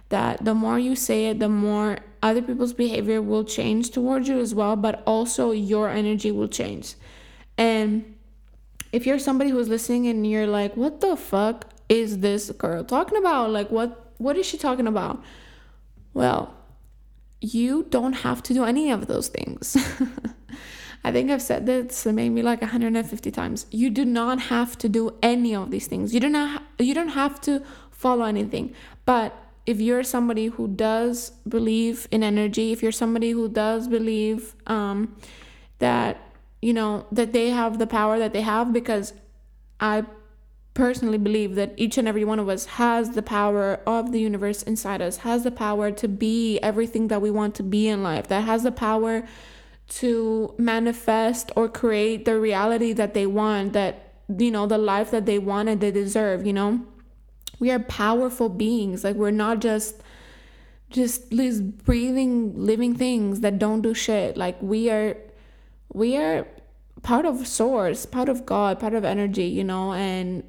that 0.09 0.43
the 0.43 0.53
more 0.53 0.79
you 0.79 0.95
say 0.95 1.27
it, 1.27 1.39
the 1.39 1.49
more 1.49 1.97
other 2.21 2.41
people's 2.41 2.73
behavior 2.73 3.21
will 3.21 3.43
change 3.43 3.89
towards 3.89 4.27
you 4.27 4.39
as 4.39 4.53
well, 4.55 4.75
but 4.75 5.03
also 5.05 5.51
your 5.51 5.89
energy 5.89 6.31
will 6.31 6.47
change. 6.47 6.95
And 7.57 8.15
if 8.91 9.05
you're 9.05 9.19
somebody 9.19 9.49
who's 9.49 9.67
listening 9.67 10.07
and 10.07 10.25
you're 10.29 10.47
like, 10.47 10.77
what 10.77 11.01
the 11.01 11.15
fuck? 11.15 11.73
Is 11.89 12.19
this 12.19 12.49
girl 12.51 12.83
talking 12.83 13.17
about? 13.17 13.51
Like 13.51 13.69
what 13.71 14.13
what 14.17 14.37
is 14.37 14.45
she 14.45 14.57
talking 14.57 14.87
about? 14.87 15.23
Well, 16.13 16.53
you 17.41 17.85
don't 17.89 18.13
have 18.13 18.41
to 18.43 18.53
do 18.53 18.63
any 18.63 18.91
of 18.91 19.07
those 19.07 19.27
things. 19.27 19.77
I 21.03 21.11
think 21.11 21.29
I've 21.31 21.41
said 21.41 21.65
this 21.65 22.05
maybe 22.05 22.41
like 22.41 22.61
150 22.61 23.31
times. 23.31 23.65
You 23.71 23.89
do 23.89 24.03
not 24.03 24.41
have 24.41 24.77
to 24.79 24.89
do 24.89 25.15
any 25.21 25.55
of 25.55 25.71
these 25.71 25.87
things. 25.87 26.13
You 26.13 26.19
do 26.19 26.29
not 26.29 26.63
you 26.79 26.93
don't 26.93 27.09
have 27.09 27.39
to 27.41 27.63
follow 27.91 28.25
anything. 28.25 28.73
But 29.05 29.35
if 29.65 29.81
you're 29.81 30.03
somebody 30.03 30.47
who 30.47 30.67
does 30.67 31.31
believe 31.47 32.07
in 32.09 32.23
energy, 32.23 32.71
if 32.71 32.81
you're 32.81 32.91
somebody 32.91 33.31
who 33.31 33.49
does 33.49 33.87
believe 33.87 34.55
um, 34.65 35.15
that 35.79 36.17
you 36.61 36.73
know 36.73 37.05
that 37.11 37.33
they 37.33 37.49
have 37.49 37.77
the 37.77 37.87
power 37.87 38.17
that 38.17 38.33
they 38.33 38.41
have, 38.41 38.73
because 38.73 39.13
I 39.79 40.05
personally 40.77 41.17
believe 41.17 41.55
that 41.55 41.73
each 41.75 41.97
and 41.97 42.07
every 42.07 42.23
one 42.23 42.37
of 42.37 42.47
us 42.47 42.65
has 42.65 43.09
the 43.15 43.23
power 43.23 43.79
of 43.87 44.11
the 44.11 44.19
universe 44.19 44.61
inside 44.61 45.01
us, 45.01 45.17
has 45.17 45.43
the 45.43 45.49
power 45.49 45.89
to 45.89 46.07
be 46.07 46.59
everything 46.59 47.07
that 47.07 47.19
we 47.19 47.31
want 47.31 47.55
to 47.55 47.63
be 47.63 47.87
in 47.87 48.03
life, 48.03 48.27
that 48.27 48.41
has 48.41 48.61
the 48.61 48.71
power 48.71 49.27
to 49.89 50.53
manifest 50.59 51.51
or 51.55 51.67
create 51.67 52.25
the 52.25 52.39
reality 52.39 52.93
that 52.93 53.15
they 53.15 53.25
want, 53.25 53.73
that, 53.73 54.13
you 54.37 54.51
know, 54.51 54.67
the 54.67 54.77
life 54.77 55.09
that 55.09 55.25
they 55.25 55.39
want 55.39 55.67
and 55.67 55.81
they 55.81 55.89
deserve, 55.89 56.45
you 56.45 56.53
know? 56.53 56.79
We 57.59 57.71
are 57.71 57.79
powerful 57.79 58.47
beings. 58.47 59.03
Like, 59.03 59.15
we're 59.15 59.31
not 59.31 59.59
just 59.59 60.03
just 60.91 61.31
these 61.31 61.59
breathing 61.59 62.53
living 62.55 62.95
things 62.95 63.41
that 63.41 63.59
don't 63.59 63.81
do 63.81 63.93
shit 63.93 64.37
like 64.37 64.55
we 64.61 64.89
are 64.89 65.17
we 65.91 66.15
are 66.15 66.47
part 67.03 67.25
of 67.25 67.45
source 67.45 68.05
part 68.05 68.29
of 68.29 68.45
god 68.45 68.79
part 68.79 68.93
of 68.93 69.03
energy 69.03 69.43
you 69.43 69.65
know 69.65 69.91
and 69.91 70.43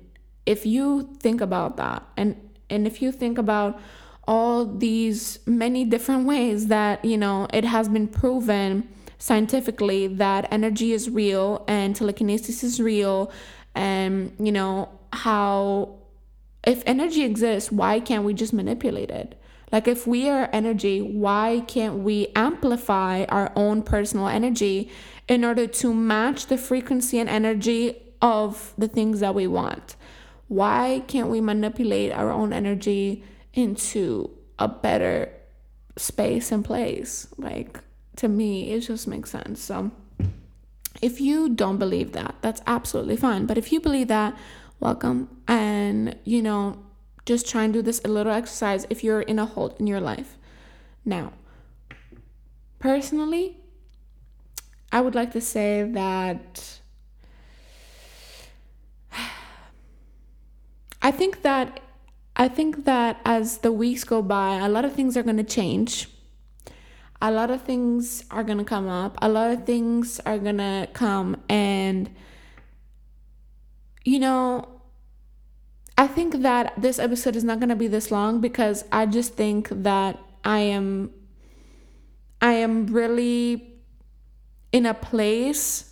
if 0.49 0.65
you 0.65 1.15
think 1.21 1.43
about 1.43 1.77
that 1.77 2.03
and 2.17 2.35
and 2.71 2.87
if 2.87 3.03
you 3.03 3.13
think 3.13 3.37
about 3.37 3.79
all 4.27 4.65
these 4.65 5.39
many 5.47 5.85
different 5.85 6.27
ways 6.27 6.69
that 6.69 7.05
you 7.05 7.19
know 7.19 7.47
it 7.53 7.65
has 7.65 7.87
been 7.89 8.09
proven 8.09 8.89
scientifically 9.19 10.07
that 10.07 10.51
energy 10.51 10.93
is 10.93 11.11
real 11.11 11.65
and 11.69 11.95
telekinesis 11.95 12.65
is 12.65 12.81
real 12.81 13.31
and 13.75 14.33
you 14.39 14.51
know 14.51 14.89
how 15.13 15.95
if 16.67 16.83
energy 16.87 17.25
exists 17.25 17.71
why 17.71 18.01
can't 18.01 18.25
we 18.25 18.33
just 18.35 18.53
manipulate 18.53 19.11
it? 19.11 19.41
Like 19.71 19.87
if 19.87 20.07
we 20.07 20.31
are 20.31 20.49
energy 20.53 21.03
why 21.03 21.63
can't 21.67 21.99
we 21.99 22.29
amplify 22.35 23.25
our 23.25 23.53
own 23.55 23.83
personal 23.83 24.29
energy 24.29 24.91
in 25.29 25.45
order 25.45 25.67
to 25.67 25.93
match 25.93 26.47
the 26.47 26.57
frequency 26.57 27.19
and 27.19 27.29
energy 27.29 27.97
of 28.23 28.73
the 28.79 28.89
things 28.89 29.21
that 29.21 29.35
we 29.35 29.47
want 29.47 29.95
why 30.49 31.03
can't 31.07 31.29
we 31.29 31.41
manipulate 31.41 32.13
our 32.13 32.31
own 32.31 32.53
energy 32.53 33.23
into 33.53 34.31
a 34.59 34.67
better 34.67 35.31
space 35.97 36.51
and 36.51 36.65
place? 36.65 37.29
Like, 37.37 37.81
to 38.17 38.29
me, 38.29 38.73
it 38.73 38.81
just 38.81 39.07
makes 39.07 39.31
sense. 39.31 39.61
So, 39.63 39.91
if 41.01 41.21
you 41.21 41.51
don't 41.51 41.79
believe 41.79 42.13
that, 42.13 42.37
that's 42.41 42.61
absolutely 42.67 43.17
fine. 43.17 43.47
But 43.47 43.59
if 43.59 43.71
you 43.71 43.81
believe 43.81 44.09
that, 44.09 44.37
welcome. 44.81 45.29
And, 45.47 46.17
you 46.25 46.43
know, 46.43 46.83
just 47.27 47.49
try 47.49 47.65
and 47.65 47.73
do 47.73 47.83
this 47.83 48.01
a 48.05 48.09
little 48.09 48.33
exercise 48.33 48.87
if 48.91 49.05
you're 49.05 49.21
in 49.21 49.39
a 49.39 49.47
hole 49.47 49.77
in 49.79 49.87
your 49.87 50.01
life. 50.01 50.37
Now, 51.05 51.33
personally, 52.79 53.59
I 54.91 55.03
would 55.03 55.15
like 55.15 55.33
to 55.33 55.41
say 55.41 55.83
that 55.83 56.81
I 61.09 61.11
think 61.11 61.41
that 61.41 61.81
I 62.37 62.49
think 62.49 62.85
that 62.85 63.23
as 63.25 63.59
the 63.59 63.73
weeks 63.73 64.05
go 64.05 64.21
by, 64.21 64.57
a 64.59 64.69
lot 64.69 64.85
of 64.85 64.93
things 64.93 65.17
are 65.17 65.23
going 65.23 65.39
to 65.39 65.51
change. 65.59 66.07
A 67.23 67.31
lot 67.31 67.51
of 67.51 67.63
things 67.63 68.25
are 68.31 68.45
going 68.45 68.59
to 68.59 68.65
come 68.65 68.91
up. 68.91 69.17
A 69.23 69.29
lot 69.31 69.51
of 69.51 69.65
things 69.65 70.21
are 70.27 70.37
going 70.39 70.59
to 70.59 70.87
come 70.93 71.41
and 71.49 72.11
you 74.05 74.19
know, 74.19 74.69
I 75.97 76.09
think 76.09 76.43
that 76.43 76.75
this 76.77 76.99
episode 76.99 77.37
is 77.37 77.45
not 77.45 77.59
going 77.59 77.71
to 77.71 77.77
be 77.85 77.89
this 77.89 78.11
long 78.11 78.43
because 78.43 78.85
I 78.93 79.07
just 79.07 79.33
think 79.33 79.71
that 79.71 80.19
I 80.45 80.59
am 80.59 81.11
I 82.43 82.53
am 82.53 82.87
really 82.87 83.81
in 84.73 84.85
a 84.85 84.93
place 84.93 85.88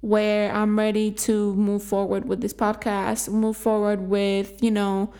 where 0.00 0.52
I'm 0.52 0.78
ready 0.78 1.10
to 1.10 1.54
move 1.54 1.82
forward 1.82 2.26
with 2.26 2.40
this 2.40 2.52
podcast, 2.52 3.28
move 3.28 3.56
forward 3.56 4.08
with, 4.08 4.62
you 4.62 4.70
know, 4.70 5.12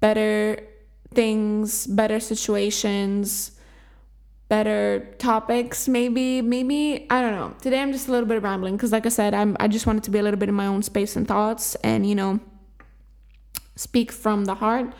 better 0.00 0.60
things, 1.14 1.86
better 1.86 2.20
situations, 2.20 3.52
better 4.48 5.08
topics 5.18 5.88
maybe 5.88 6.42
maybe 6.42 7.06
i 7.08 7.20
don't 7.22 7.32
know. 7.32 7.54
Today 7.62 7.80
i'm 7.80 7.92
just 7.92 8.08
a 8.08 8.12
little 8.12 8.28
bit 8.28 8.42
rambling 8.42 8.76
because 8.76 8.92
like 8.92 9.06
i 9.06 9.08
said 9.08 9.32
i'm 9.32 9.56
i 9.58 9.66
just 9.66 9.86
wanted 9.86 10.04
to 10.04 10.10
be 10.10 10.18
a 10.18 10.22
little 10.22 10.38
bit 10.38 10.48
in 10.48 10.54
my 10.54 10.66
own 10.66 10.82
space 10.82 11.16
and 11.16 11.26
thoughts 11.26 11.74
and 11.76 12.06
you 12.06 12.14
know 12.14 12.38
speak 13.76 14.12
from 14.12 14.44
the 14.44 14.54
heart. 14.54 14.92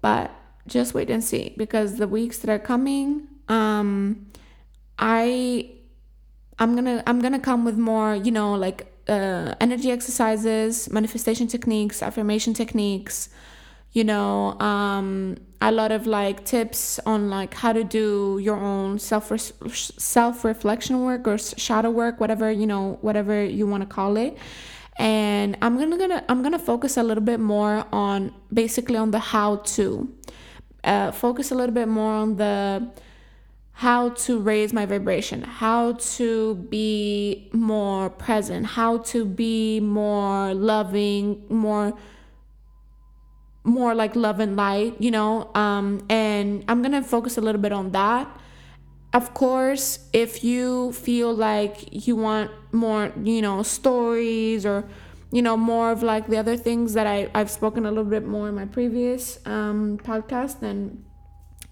But 0.00 0.30
just 0.66 0.94
wait 0.94 1.10
and 1.10 1.22
see 1.22 1.54
because 1.56 1.96
the 1.96 2.08
weeks 2.08 2.38
that 2.38 2.50
are 2.50 2.58
coming 2.58 3.28
um 3.48 4.26
i 4.98 5.70
i'm 6.58 6.74
gonna 6.74 7.02
i'm 7.06 7.20
gonna 7.20 7.40
come 7.40 7.64
with 7.64 7.76
more 7.76 8.14
you 8.14 8.30
know 8.30 8.54
like 8.54 8.86
uh, 9.08 9.54
energy 9.60 9.90
exercises 9.90 10.90
manifestation 10.90 11.46
techniques 11.46 12.02
affirmation 12.02 12.52
techniques 12.52 13.28
you 13.92 14.04
know 14.04 14.58
um 14.60 15.36
a 15.60 15.72
lot 15.72 15.90
of 15.90 16.06
like 16.06 16.44
tips 16.44 17.00
on 17.06 17.30
like 17.30 17.54
how 17.54 17.72
to 17.72 17.82
do 17.82 18.38
your 18.42 18.56
own 18.56 18.98
self 18.98 19.32
self 19.72 20.44
reflection 20.44 21.02
work 21.02 21.26
or 21.26 21.38
shadow 21.38 21.90
work 21.90 22.20
whatever 22.20 22.50
you 22.50 22.66
know 22.66 22.98
whatever 23.00 23.42
you 23.42 23.66
want 23.66 23.82
to 23.82 23.86
call 23.86 24.16
it. 24.16 24.36
And 24.98 25.56
i'm 25.62 25.78
gonna 25.78 25.98
gonna 25.98 26.24
i'm 26.28 26.42
gonna 26.42 26.58
focus 26.58 26.96
a 26.96 27.02
little 27.02 27.24
bit 27.24 27.40
more 27.40 27.84
on 27.92 28.34
basically 28.52 28.96
on 28.96 29.10
the 29.10 29.18
how 29.18 29.56
to. 29.76 30.12
Uh, 30.84 31.10
focus 31.10 31.50
a 31.50 31.54
little 31.54 31.74
bit 31.74 31.88
more 31.88 32.12
on 32.12 32.36
the 32.36 32.88
how 33.80 34.08
to 34.10 34.38
raise 34.38 34.72
my 34.72 34.86
vibration 34.86 35.42
how 35.42 35.92
to 35.94 36.54
be 36.70 37.48
more 37.52 38.08
present 38.08 38.64
how 38.64 38.98
to 38.98 39.24
be 39.24 39.80
more 39.80 40.54
loving 40.54 41.42
more 41.48 41.92
more 43.66 43.94
like 43.94 44.14
love 44.14 44.40
and 44.40 44.56
light, 44.56 44.94
you 45.00 45.10
know. 45.10 45.50
Um, 45.54 46.06
and 46.08 46.64
I'm 46.68 46.82
gonna 46.82 47.02
focus 47.02 47.36
a 47.36 47.40
little 47.40 47.60
bit 47.60 47.72
on 47.72 47.90
that. 47.90 48.28
Of 49.12 49.34
course, 49.34 50.08
if 50.12 50.44
you 50.44 50.92
feel 50.92 51.34
like 51.34 52.06
you 52.06 52.16
want 52.16 52.50
more, 52.72 53.12
you 53.22 53.42
know, 53.42 53.62
stories 53.62 54.64
or 54.64 54.88
you 55.32 55.42
know 55.42 55.56
more 55.56 55.90
of 55.90 56.02
like 56.02 56.28
the 56.28 56.38
other 56.38 56.56
things 56.56 56.94
that 56.94 57.06
I, 57.06 57.28
I've 57.34 57.50
spoken 57.50 57.84
a 57.84 57.88
little 57.88 58.04
bit 58.04 58.26
more 58.26 58.48
in 58.48 58.54
my 58.54 58.66
previous 58.66 59.38
um, 59.44 59.98
podcast, 59.98 60.60
then 60.60 61.04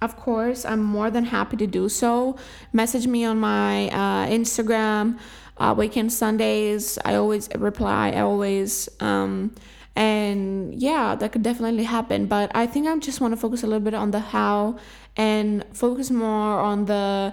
of 0.05 0.17
course 0.17 0.65
I'm 0.65 0.83
more 0.83 1.11
than 1.11 1.25
happy 1.25 1.57
to 1.57 1.67
do 1.67 1.89
so. 1.89 2.37
Message 2.73 3.07
me 3.07 3.25
on 3.25 3.39
my 3.39 3.89
uh, 3.89 4.27
Instagram. 4.29 5.19
Uh, 5.57 5.67
Awaken 5.67 6.11
Sundays, 6.11 6.99
I 7.05 7.15
always 7.15 7.49
reply. 7.55 8.11
I 8.11 8.21
always 8.21 8.89
um, 9.01 9.55
and 9.97 10.75
yeah 10.75 11.15
that 11.15 11.31
could 11.33 11.43
definitely 11.43 11.85
happen 11.85 12.27
but 12.27 12.51
i 12.55 12.67
think 12.67 12.87
i 12.87 12.99
just 12.99 13.21
want 13.21 13.33
to 13.33 13.37
focus 13.37 13.63
a 13.63 13.67
little 13.67 13.79
bit 13.79 13.95
on 13.95 14.11
the 14.11 14.19
how 14.19 14.77
and 15.17 15.65
focus 15.73 16.11
more 16.11 16.59
on 16.59 16.87
the 16.87 17.33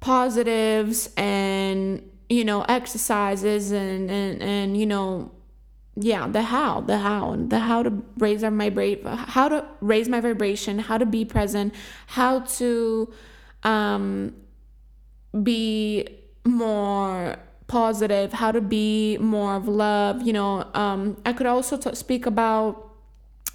positives 0.00 1.08
and 1.16 2.02
you 2.28 2.44
know 2.44 2.62
exercises 2.68 3.72
and 3.72 4.10
and, 4.10 4.42
and 4.42 4.76
you 4.76 4.84
know 4.84 5.30
yeah 6.00 6.26
the 6.28 6.42
how 6.42 6.80
the 6.80 6.98
how 6.98 7.32
and 7.32 7.50
the 7.50 7.58
how 7.58 7.82
to 7.82 7.92
raise 8.18 8.44
our 8.44 8.50
vibration 8.50 9.04
how 9.04 9.48
to 9.48 9.64
raise 9.80 10.08
my 10.08 10.20
vibration 10.20 10.78
how 10.78 10.96
to 10.96 11.06
be 11.06 11.24
present 11.24 11.74
how 12.06 12.40
to 12.40 13.12
um 13.64 14.32
be 15.42 16.08
more 16.44 17.36
positive, 17.66 18.32
how 18.32 18.50
to 18.50 18.60
be 18.60 19.18
more 19.18 19.54
of 19.54 19.68
love. 19.68 20.22
You 20.22 20.32
know, 20.32 20.66
um, 20.74 21.18
I 21.24 21.32
could 21.32 21.46
also 21.46 21.76
t- 21.76 21.94
speak 21.94 22.26
about 22.26 22.86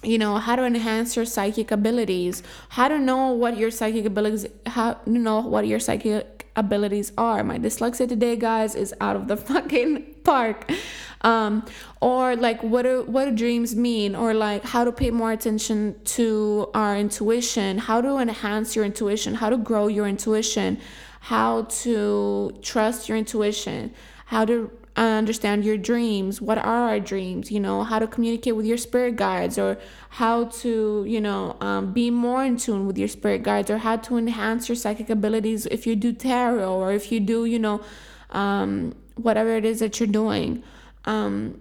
you 0.02 0.18
know 0.18 0.36
how 0.36 0.54
to 0.54 0.64
enhance 0.64 1.16
your 1.16 1.24
psychic 1.24 1.70
abilities 1.70 2.42
how 2.68 2.88
to 2.88 2.98
know 2.98 3.28
what 3.28 3.56
your 3.56 3.70
psychic 3.70 4.04
abilities 4.04 4.46
how 4.66 4.92
to 4.92 5.10
know 5.10 5.40
what 5.40 5.66
your 5.66 5.80
psychic 5.80 6.46
abilities 6.56 7.10
are 7.16 7.42
my 7.42 7.58
dyslexia 7.58 8.06
today 8.06 8.36
guys 8.36 8.74
is 8.74 8.92
out 9.00 9.16
of 9.16 9.28
the 9.28 9.36
fucking 9.48 10.13
park. 10.24 10.70
Um, 11.20 11.64
or 12.00 12.36
like 12.36 12.62
what 12.62 12.82
do 12.82 13.04
what 13.06 13.24
do 13.24 13.30
dreams 13.30 13.74
mean? 13.74 14.14
Or 14.14 14.34
like 14.34 14.62
how 14.64 14.84
to 14.84 14.92
pay 14.92 15.10
more 15.10 15.32
attention 15.32 15.94
to 16.16 16.70
our 16.74 16.96
intuition. 16.96 17.78
How 17.78 18.00
to 18.00 18.18
enhance 18.18 18.76
your 18.76 18.84
intuition. 18.84 19.34
How 19.34 19.48
to 19.48 19.56
grow 19.56 19.86
your 19.86 20.06
intuition. 20.06 20.78
How 21.20 21.62
to 21.62 22.54
trust 22.60 23.08
your 23.08 23.16
intuition, 23.16 23.94
how 24.26 24.44
to 24.44 24.70
understand 24.94 25.64
your 25.64 25.78
dreams, 25.78 26.42
what 26.42 26.58
are 26.58 26.90
our 26.90 27.00
dreams, 27.00 27.50
you 27.50 27.58
know, 27.58 27.82
how 27.82 27.98
to 27.98 28.06
communicate 28.06 28.54
with 28.54 28.66
your 28.66 28.76
spirit 28.76 29.16
guides, 29.16 29.58
or 29.58 29.78
how 30.10 30.44
to, 30.44 31.02
you 31.08 31.22
know, 31.22 31.56
um, 31.62 31.94
be 31.94 32.10
more 32.10 32.44
in 32.44 32.58
tune 32.58 32.86
with 32.86 32.98
your 32.98 33.08
spirit 33.08 33.42
guides, 33.42 33.70
or 33.70 33.78
how 33.78 33.96
to 33.96 34.18
enhance 34.18 34.68
your 34.68 34.76
psychic 34.76 35.08
abilities 35.08 35.64
if 35.70 35.86
you 35.86 35.96
do 35.96 36.12
tarot, 36.12 36.70
or 36.70 36.92
if 36.92 37.10
you 37.10 37.20
do, 37.20 37.46
you 37.46 37.58
know, 37.58 37.80
um, 38.28 38.94
whatever 39.16 39.56
it 39.56 39.64
is 39.64 39.80
that 39.80 40.00
you're 40.00 40.06
doing. 40.06 40.62
Um, 41.04 41.60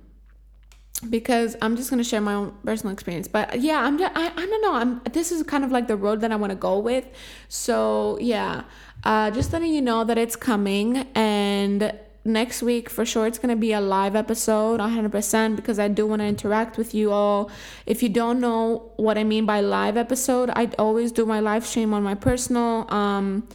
because 1.10 1.58
I'm 1.62 1.76
just 1.76 1.90
gonna 1.90 2.04
share 2.04 2.22
my 2.22 2.34
own 2.34 2.54
personal 2.64 2.94
experience. 2.94 3.28
But 3.28 3.60
yeah, 3.60 3.82
I'm 3.82 3.98
just, 3.98 4.16
I, 4.16 4.28
I 4.28 4.46
don't 4.46 4.62
know. 4.62 4.74
I'm 4.74 5.02
this 5.12 5.32
is 5.32 5.44
kind 5.44 5.64
of 5.64 5.72
like 5.72 5.88
the 5.88 5.98
road 5.98 6.22
that 6.22 6.32
I 6.32 6.36
want 6.36 6.52
to 6.52 6.56
go 6.56 6.80
with. 6.80 7.06
So 7.50 8.18
yeah, 8.22 8.64
uh, 9.04 9.32
just 9.32 9.52
letting 9.52 9.74
you 9.74 9.82
know 9.82 10.04
that 10.04 10.18
it's 10.18 10.36
coming 10.36 11.08
and 11.14 11.94
next 12.26 12.64
week 12.64 12.90
for 12.90 13.06
sure 13.06 13.28
it's 13.28 13.38
going 13.38 13.50
to 13.50 13.60
be 13.60 13.74
a 13.74 13.82
live 13.82 14.16
episode 14.16 14.80
100% 14.80 15.56
because 15.58 15.78
i 15.78 15.90
do 15.90 16.08
want 16.08 16.22
to 16.22 16.26
interact 16.26 16.78
with 16.78 16.94
you 16.94 17.12
all 17.12 17.52
if 17.86 18.02
you 18.02 18.08
don't 18.08 18.40
know 18.40 18.94
what 18.96 19.18
i 19.18 19.26
mean 19.26 19.46
by 19.46 19.60
live 19.60 19.98
episode 19.98 20.50
i 20.56 20.66
always 20.80 21.12
do 21.12 21.26
my 21.26 21.42
live 21.42 21.66
stream 21.66 21.94
on 21.94 22.02
my 22.02 22.16
personal 22.16 22.90
um, 22.94 23.46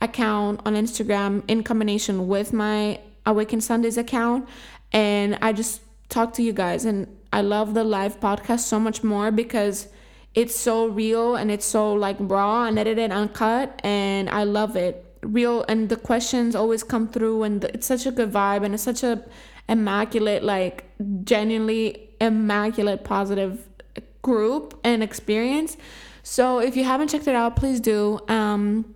account 0.00 0.58
on 0.64 0.74
instagram 0.74 1.42
in 1.48 1.62
combination 1.62 2.26
with 2.26 2.50
my 2.50 2.98
awaken 3.26 3.60
sundays 3.60 3.96
account 3.96 4.48
and 4.92 5.38
i 5.42 5.52
just 5.52 5.80
talk 6.08 6.32
to 6.32 6.42
you 6.42 6.52
guys 6.52 6.84
and 6.84 7.06
i 7.32 7.40
love 7.40 7.74
the 7.74 7.84
live 7.84 8.20
podcast 8.20 8.60
so 8.60 8.78
much 8.78 9.02
more 9.02 9.30
because 9.30 9.88
it's 10.34 10.56
so 10.56 10.86
real 10.86 11.36
and 11.36 11.50
it's 11.50 11.64
so 11.64 11.92
like 11.92 12.16
raw 12.18 12.64
and 12.64 12.78
edited 12.78 13.12
uncut 13.12 13.80
and 13.84 14.28
I 14.28 14.44
love 14.44 14.76
it. 14.76 15.00
Real 15.22 15.64
and 15.68 15.88
the 15.88 15.96
questions 15.96 16.54
always 16.54 16.82
come 16.82 17.08
through 17.08 17.44
and 17.44 17.64
it's 17.64 17.86
such 17.86 18.04
a 18.04 18.10
good 18.10 18.32
vibe 18.32 18.64
and 18.64 18.74
it's 18.74 18.82
such 18.82 19.02
a 19.02 19.24
immaculate 19.68 20.42
like 20.42 20.84
genuinely 21.22 22.10
immaculate 22.20 23.04
positive 23.04 23.66
group 24.22 24.78
and 24.82 25.02
experience. 25.02 25.76
So 26.22 26.58
if 26.58 26.76
you 26.76 26.84
haven't 26.84 27.08
checked 27.08 27.28
it 27.28 27.34
out, 27.34 27.56
please 27.56 27.80
do. 27.80 28.18
Um, 28.28 28.94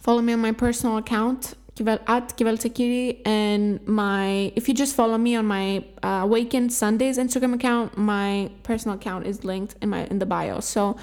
follow 0.00 0.20
me 0.20 0.32
on 0.32 0.40
my 0.40 0.52
personal 0.52 0.96
account 0.96 1.54
at 1.88 2.36
Kivel 2.36 2.58
Tekiri 2.58 3.20
and 3.24 3.86
my 3.86 4.52
if 4.56 4.68
you 4.68 4.74
just 4.74 4.94
follow 4.94 5.18
me 5.18 5.34
on 5.36 5.46
my 5.46 5.84
uh, 6.02 6.20
Awaken 6.24 6.70
Sundays 6.70 7.18
Instagram 7.18 7.54
account, 7.54 7.96
my 7.96 8.50
personal 8.62 8.96
account 8.96 9.26
is 9.26 9.44
linked 9.44 9.74
in 9.80 9.88
my 9.90 10.04
in 10.06 10.18
the 10.18 10.26
bio. 10.26 10.60
So 10.60 10.96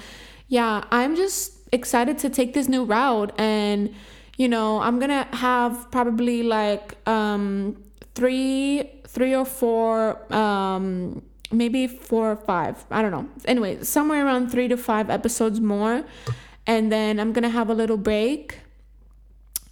yeah, 0.48 0.84
I'm 0.90 1.16
just 1.16 1.54
excited 1.72 2.18
to 2.18 2.30
take 2.30 2.54
this 2.54 2.68
new 2.68 2.84
route 2.84 3.32
and 3.38 3.94
you 4.36 4.48
know, 4.48 4.80
I'm 4.80 5.00
gonna 5.00 5.26
have 5.32 5.90
probably 5.90 6.42
like 6.42 6.96
um 7.08 7.82
three 8.14 8.90
three 9.06 9.34
or 9.34 9.44
four 9.44 10.32
um 10.32 11.22
maybe 11.50 11.86
four 11.86 12.32
or 12.32 12.36
five 12.36 12.84
i 12.90 13.00
don't 13.00 13.10
know. 13.10 13.26
Anyway 13.46 13.82
somewhere 13.82 14.24
around 14.24 14.50
three 14.50 14.68
to 14.68 14.76
five 14.76 15.10
episodes 15.10 15.60
more. 15.60 16.04
And 16.66 16.92
then 16.92 17.18
i'm 17.18 17.32
gonna 17.32 17.48
have 17.48 17.70
a 17.70 17.74
little 17.74 17.96
break 17.96 18.60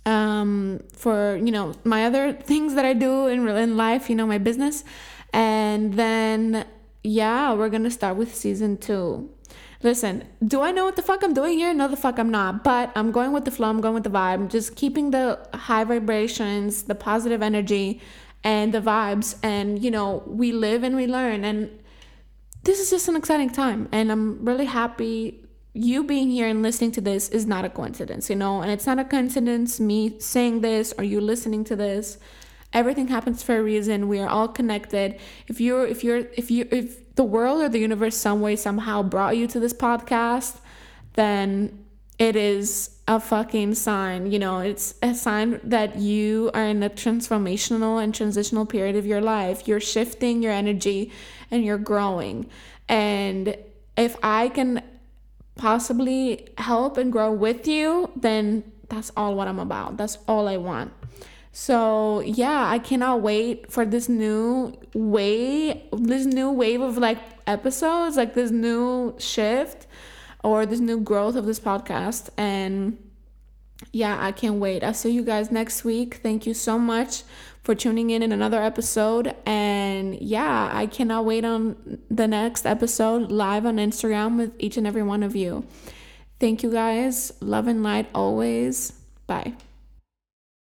um, 0.06 0.80
for 0.92 1.36
you 1.36 1.50
know 1.50 1.74
my 1.84 2.06
other 2.06 2.32
things 2.32 2.74
that 2.74 2.84
I 2.84 2.94
do 2.94 3.26
in 3.26 3.46
in 3.48 3.76
life, 3.76 4.08
you 4.08 4.16
know, 4.16 4.26
my 4.26 4.38
business, 4.38 4.84
and 5.32 5.94
then 5.94 6.64
yeah, 7.02 7.52
we're 7.52 7.68
gonna 7.68 7.90
start 7.90 8.16
with 8.16 8.34
season 8.34 8.78
two. 8.78 9.28
Listen, 9.82 10.24
do 10.44 10.62
I 10.62 10.72
know 10.72 10.84
what 10.86 10.96
the 10.96 11.02
fuck 11.02 11.22
I'm 11.22 11.34
doing 11.34 11.58
here? 11.58 11.74
No, 11.74 11.86
the 11.86 11.96
fuck 11.96 12.18
I'm 12.18 12.30
not. 12.30 12.64
But 12.64 12.90
I'm 12.96 13.12
going 13.12 13.32
with 13.32 13.44
the 13.44 13.50
flow. 13.50 13.68
I'm 13.68 13.80
going 13.80 13.94
with 13.94 14.04
the 14.04 14.10
vibe. 14.10 14.34
I'm 14.34 14.48
just 14.48 14.74
keeping 14.74 15.10
the 15.10 15.38
high 15.52 15.84
vibrations, 15.84 16.84
the 16.84 16.94
positive 16.94 17.42
energy, 17.42 18.00
and 18.42 18.72
the 18.72 18.80
vibes. 18.80 19.36
And 19.42 19.82
you 19.82 19.90
know, 19.90 20.22
we 20.26 20.52
live 20.52 20.82
and 20.82 20.96
we 20.96 21.06
learn. 21.06 21.44
And 21.44 21.78
this 22.62 22.80
is 22.80 22.90
just 22.90 23.08
an 23.08 23.16
exciting 23.16 23.50
time. 23.50 23.88
And 23.92 24.10
I'm 24.10 24.44
really 24.44 24.64
happy 24.64 25.45
you 25.76 26.04
being 26.04 26.30
here 26.30 26.48
and 26.48 26.62
listening 26.62 26.90
to 26.92 27.02
this 27.02 27.28
is 27.28 27.46
not 27.46 27.66
a 27.66 27.68
coincidence, 27.68 28.30
you 28.30 28.36
know, 28.36 28.62
and 28.62 28.70
it's 28.70 28.86
not 28.86 28.98
a 28.98 29.04
coincidence 29.04 29.78
me 29.78 30.18
saying 30.18 30.62
this 30.62 30.94
or 30.96 31.04
you 31.04 31.20
listening 31.20 31.64
to 31.64 31.76
this. 31.76 32.16
Everything 32.72 33.08
happens 33.08 33.42
for 33.42 33.58
a 33.58 33.62
reason. 33.62 34.08
We 34.08 34.18
are 34.20 34.28
all 34.28 34.48
connected. 34.48 35.20
If 35.48 35.60
you're 35.60 35.86
if 35.86 36.02
you're 36.02 36.28
if 36.34 36.50
you 36.50 36.66
if 36.70 37.14
the 37.16 37.24
world 37.24 37.60
or 37.60 37.68
the 37.68 37.78
universe 37.78 38.16
some 38.16 38.40
way 38.40 38.56
somehow 38.56 39.02
brought 39.02 39.36
you 39.36 39.46
to 39.48 39.60
this 39.60 39.74
podcast, 39.74 40.60
then 41.12 41.84
it 42.18 42.36
is 42.36 42.98
a 43.06 43.20
fucking 43.20 43.74
sign. 43.74 44.32
You 44.32 44.38
know, 44.38 44.60
it's 44.60 44.94
a 45.02 45.14
sign 45.14 45.60
that 45.62 45.96
you 45.96 46.50
are 46.54 46.64
in 46.64 46.82
a 46.82 46.88
transformational 46.88 48.02
and 48.02 48.14
transitional 48.14 48.64
period 48.64 48.96
of 48.96 49.04
your 49.04 49.20
life. 49.20 49.68
You're 49.68 49.80
shifting 49.80 50.42
your 50.42 50.52
energy 50.52 51.12
and 51.50 51.64
you're 51.66 51.78
growing. 51.78 52.48
And 52.88 53.56
if 53.96 54.16
I 54.22 54.48
can 54.48 54.82
possibly 55.56 56.48
help 56.58 56.96
and 56.96 57.10
grow 57.10 57.32
with 57.32 57.66
you, 57.66 58.10
then 58.14 58.72
that's 58.88 59.10
all 59.16 59.34
what 59.34 59.48
I'm 59.48 59.58
about. 59.58 59.96
That's 59.96 60.18
all 60.28 60.48
I 60.48 60.56
want. 60.58 60.92
So 61.52 62.20
yeah, 62.20 62.68
I 62.68 62.78
cannot 62.78 63.22
wait 63.22 63.72
for 63.72 63.86
this 63.86 64.08
new 64.08 64.78
way, 64.94 65.88
this 65.92 66.26
new 66.26 66.50
wave 66.50 66.82
of 66.82 66.98
like 66.98 67.18
episodes, 67.46 68.16
like 68.16 68.34
this 68.34 68.50
new 68.50 69.14
shift 69.18 69.86
or 70.44 70.66
this 70.66 70.80
new 70.80 71.00
growth 71.00 71.34
of 71.34 71.46
this 71.46 71.58
podcast. 71.58 72.28
And 72.36 72.98
yeah, 73.90 74.18
I 74.20 74.32
can't 74.32 74.56
wait. 74.56 74.84
I'll 74.84 74.94
see 74.94 75.10
you 75.10 75.22
guys 75.22 75.50
next 75.50 75.82
week. 75.82 76.20
Thank 76.22 76.46
you 76.46 76.52
so 76.52 76.78
much 76.78 77.22
for 77.66 77.74
tuning 77.74 78.11
in 78.11 78.22
in 78.22 78.31
another 78.31 78.62
episode. 78.62 79.35
And 79.44 80.14
yeah, 80.22 80.70
I 80.72 80.87
cannot 80.87 81.24
wait 81.24 81.44
on 81.44 81.98
the 82.09 82.29
next 82.29 82.64
episode 82.64 83.33
live 83.33 83.66
on 83.66 83.76
Instagram 83.76 84.38
with 84.38 84.52
each 84.61 84.76
and 84.76 84.87
every 84.87 85.02
one 85.02 85.24
of 85.24 85.35
you. 85.35 85.66
Thank 86.38 86.62
you 86.62 86.70
guys. 86.70 87.33
Love 87.40 87.66
and 87.66 87.83
light 87.83 88.09
always. 88.14 88.92
Bye. 89.26 89.55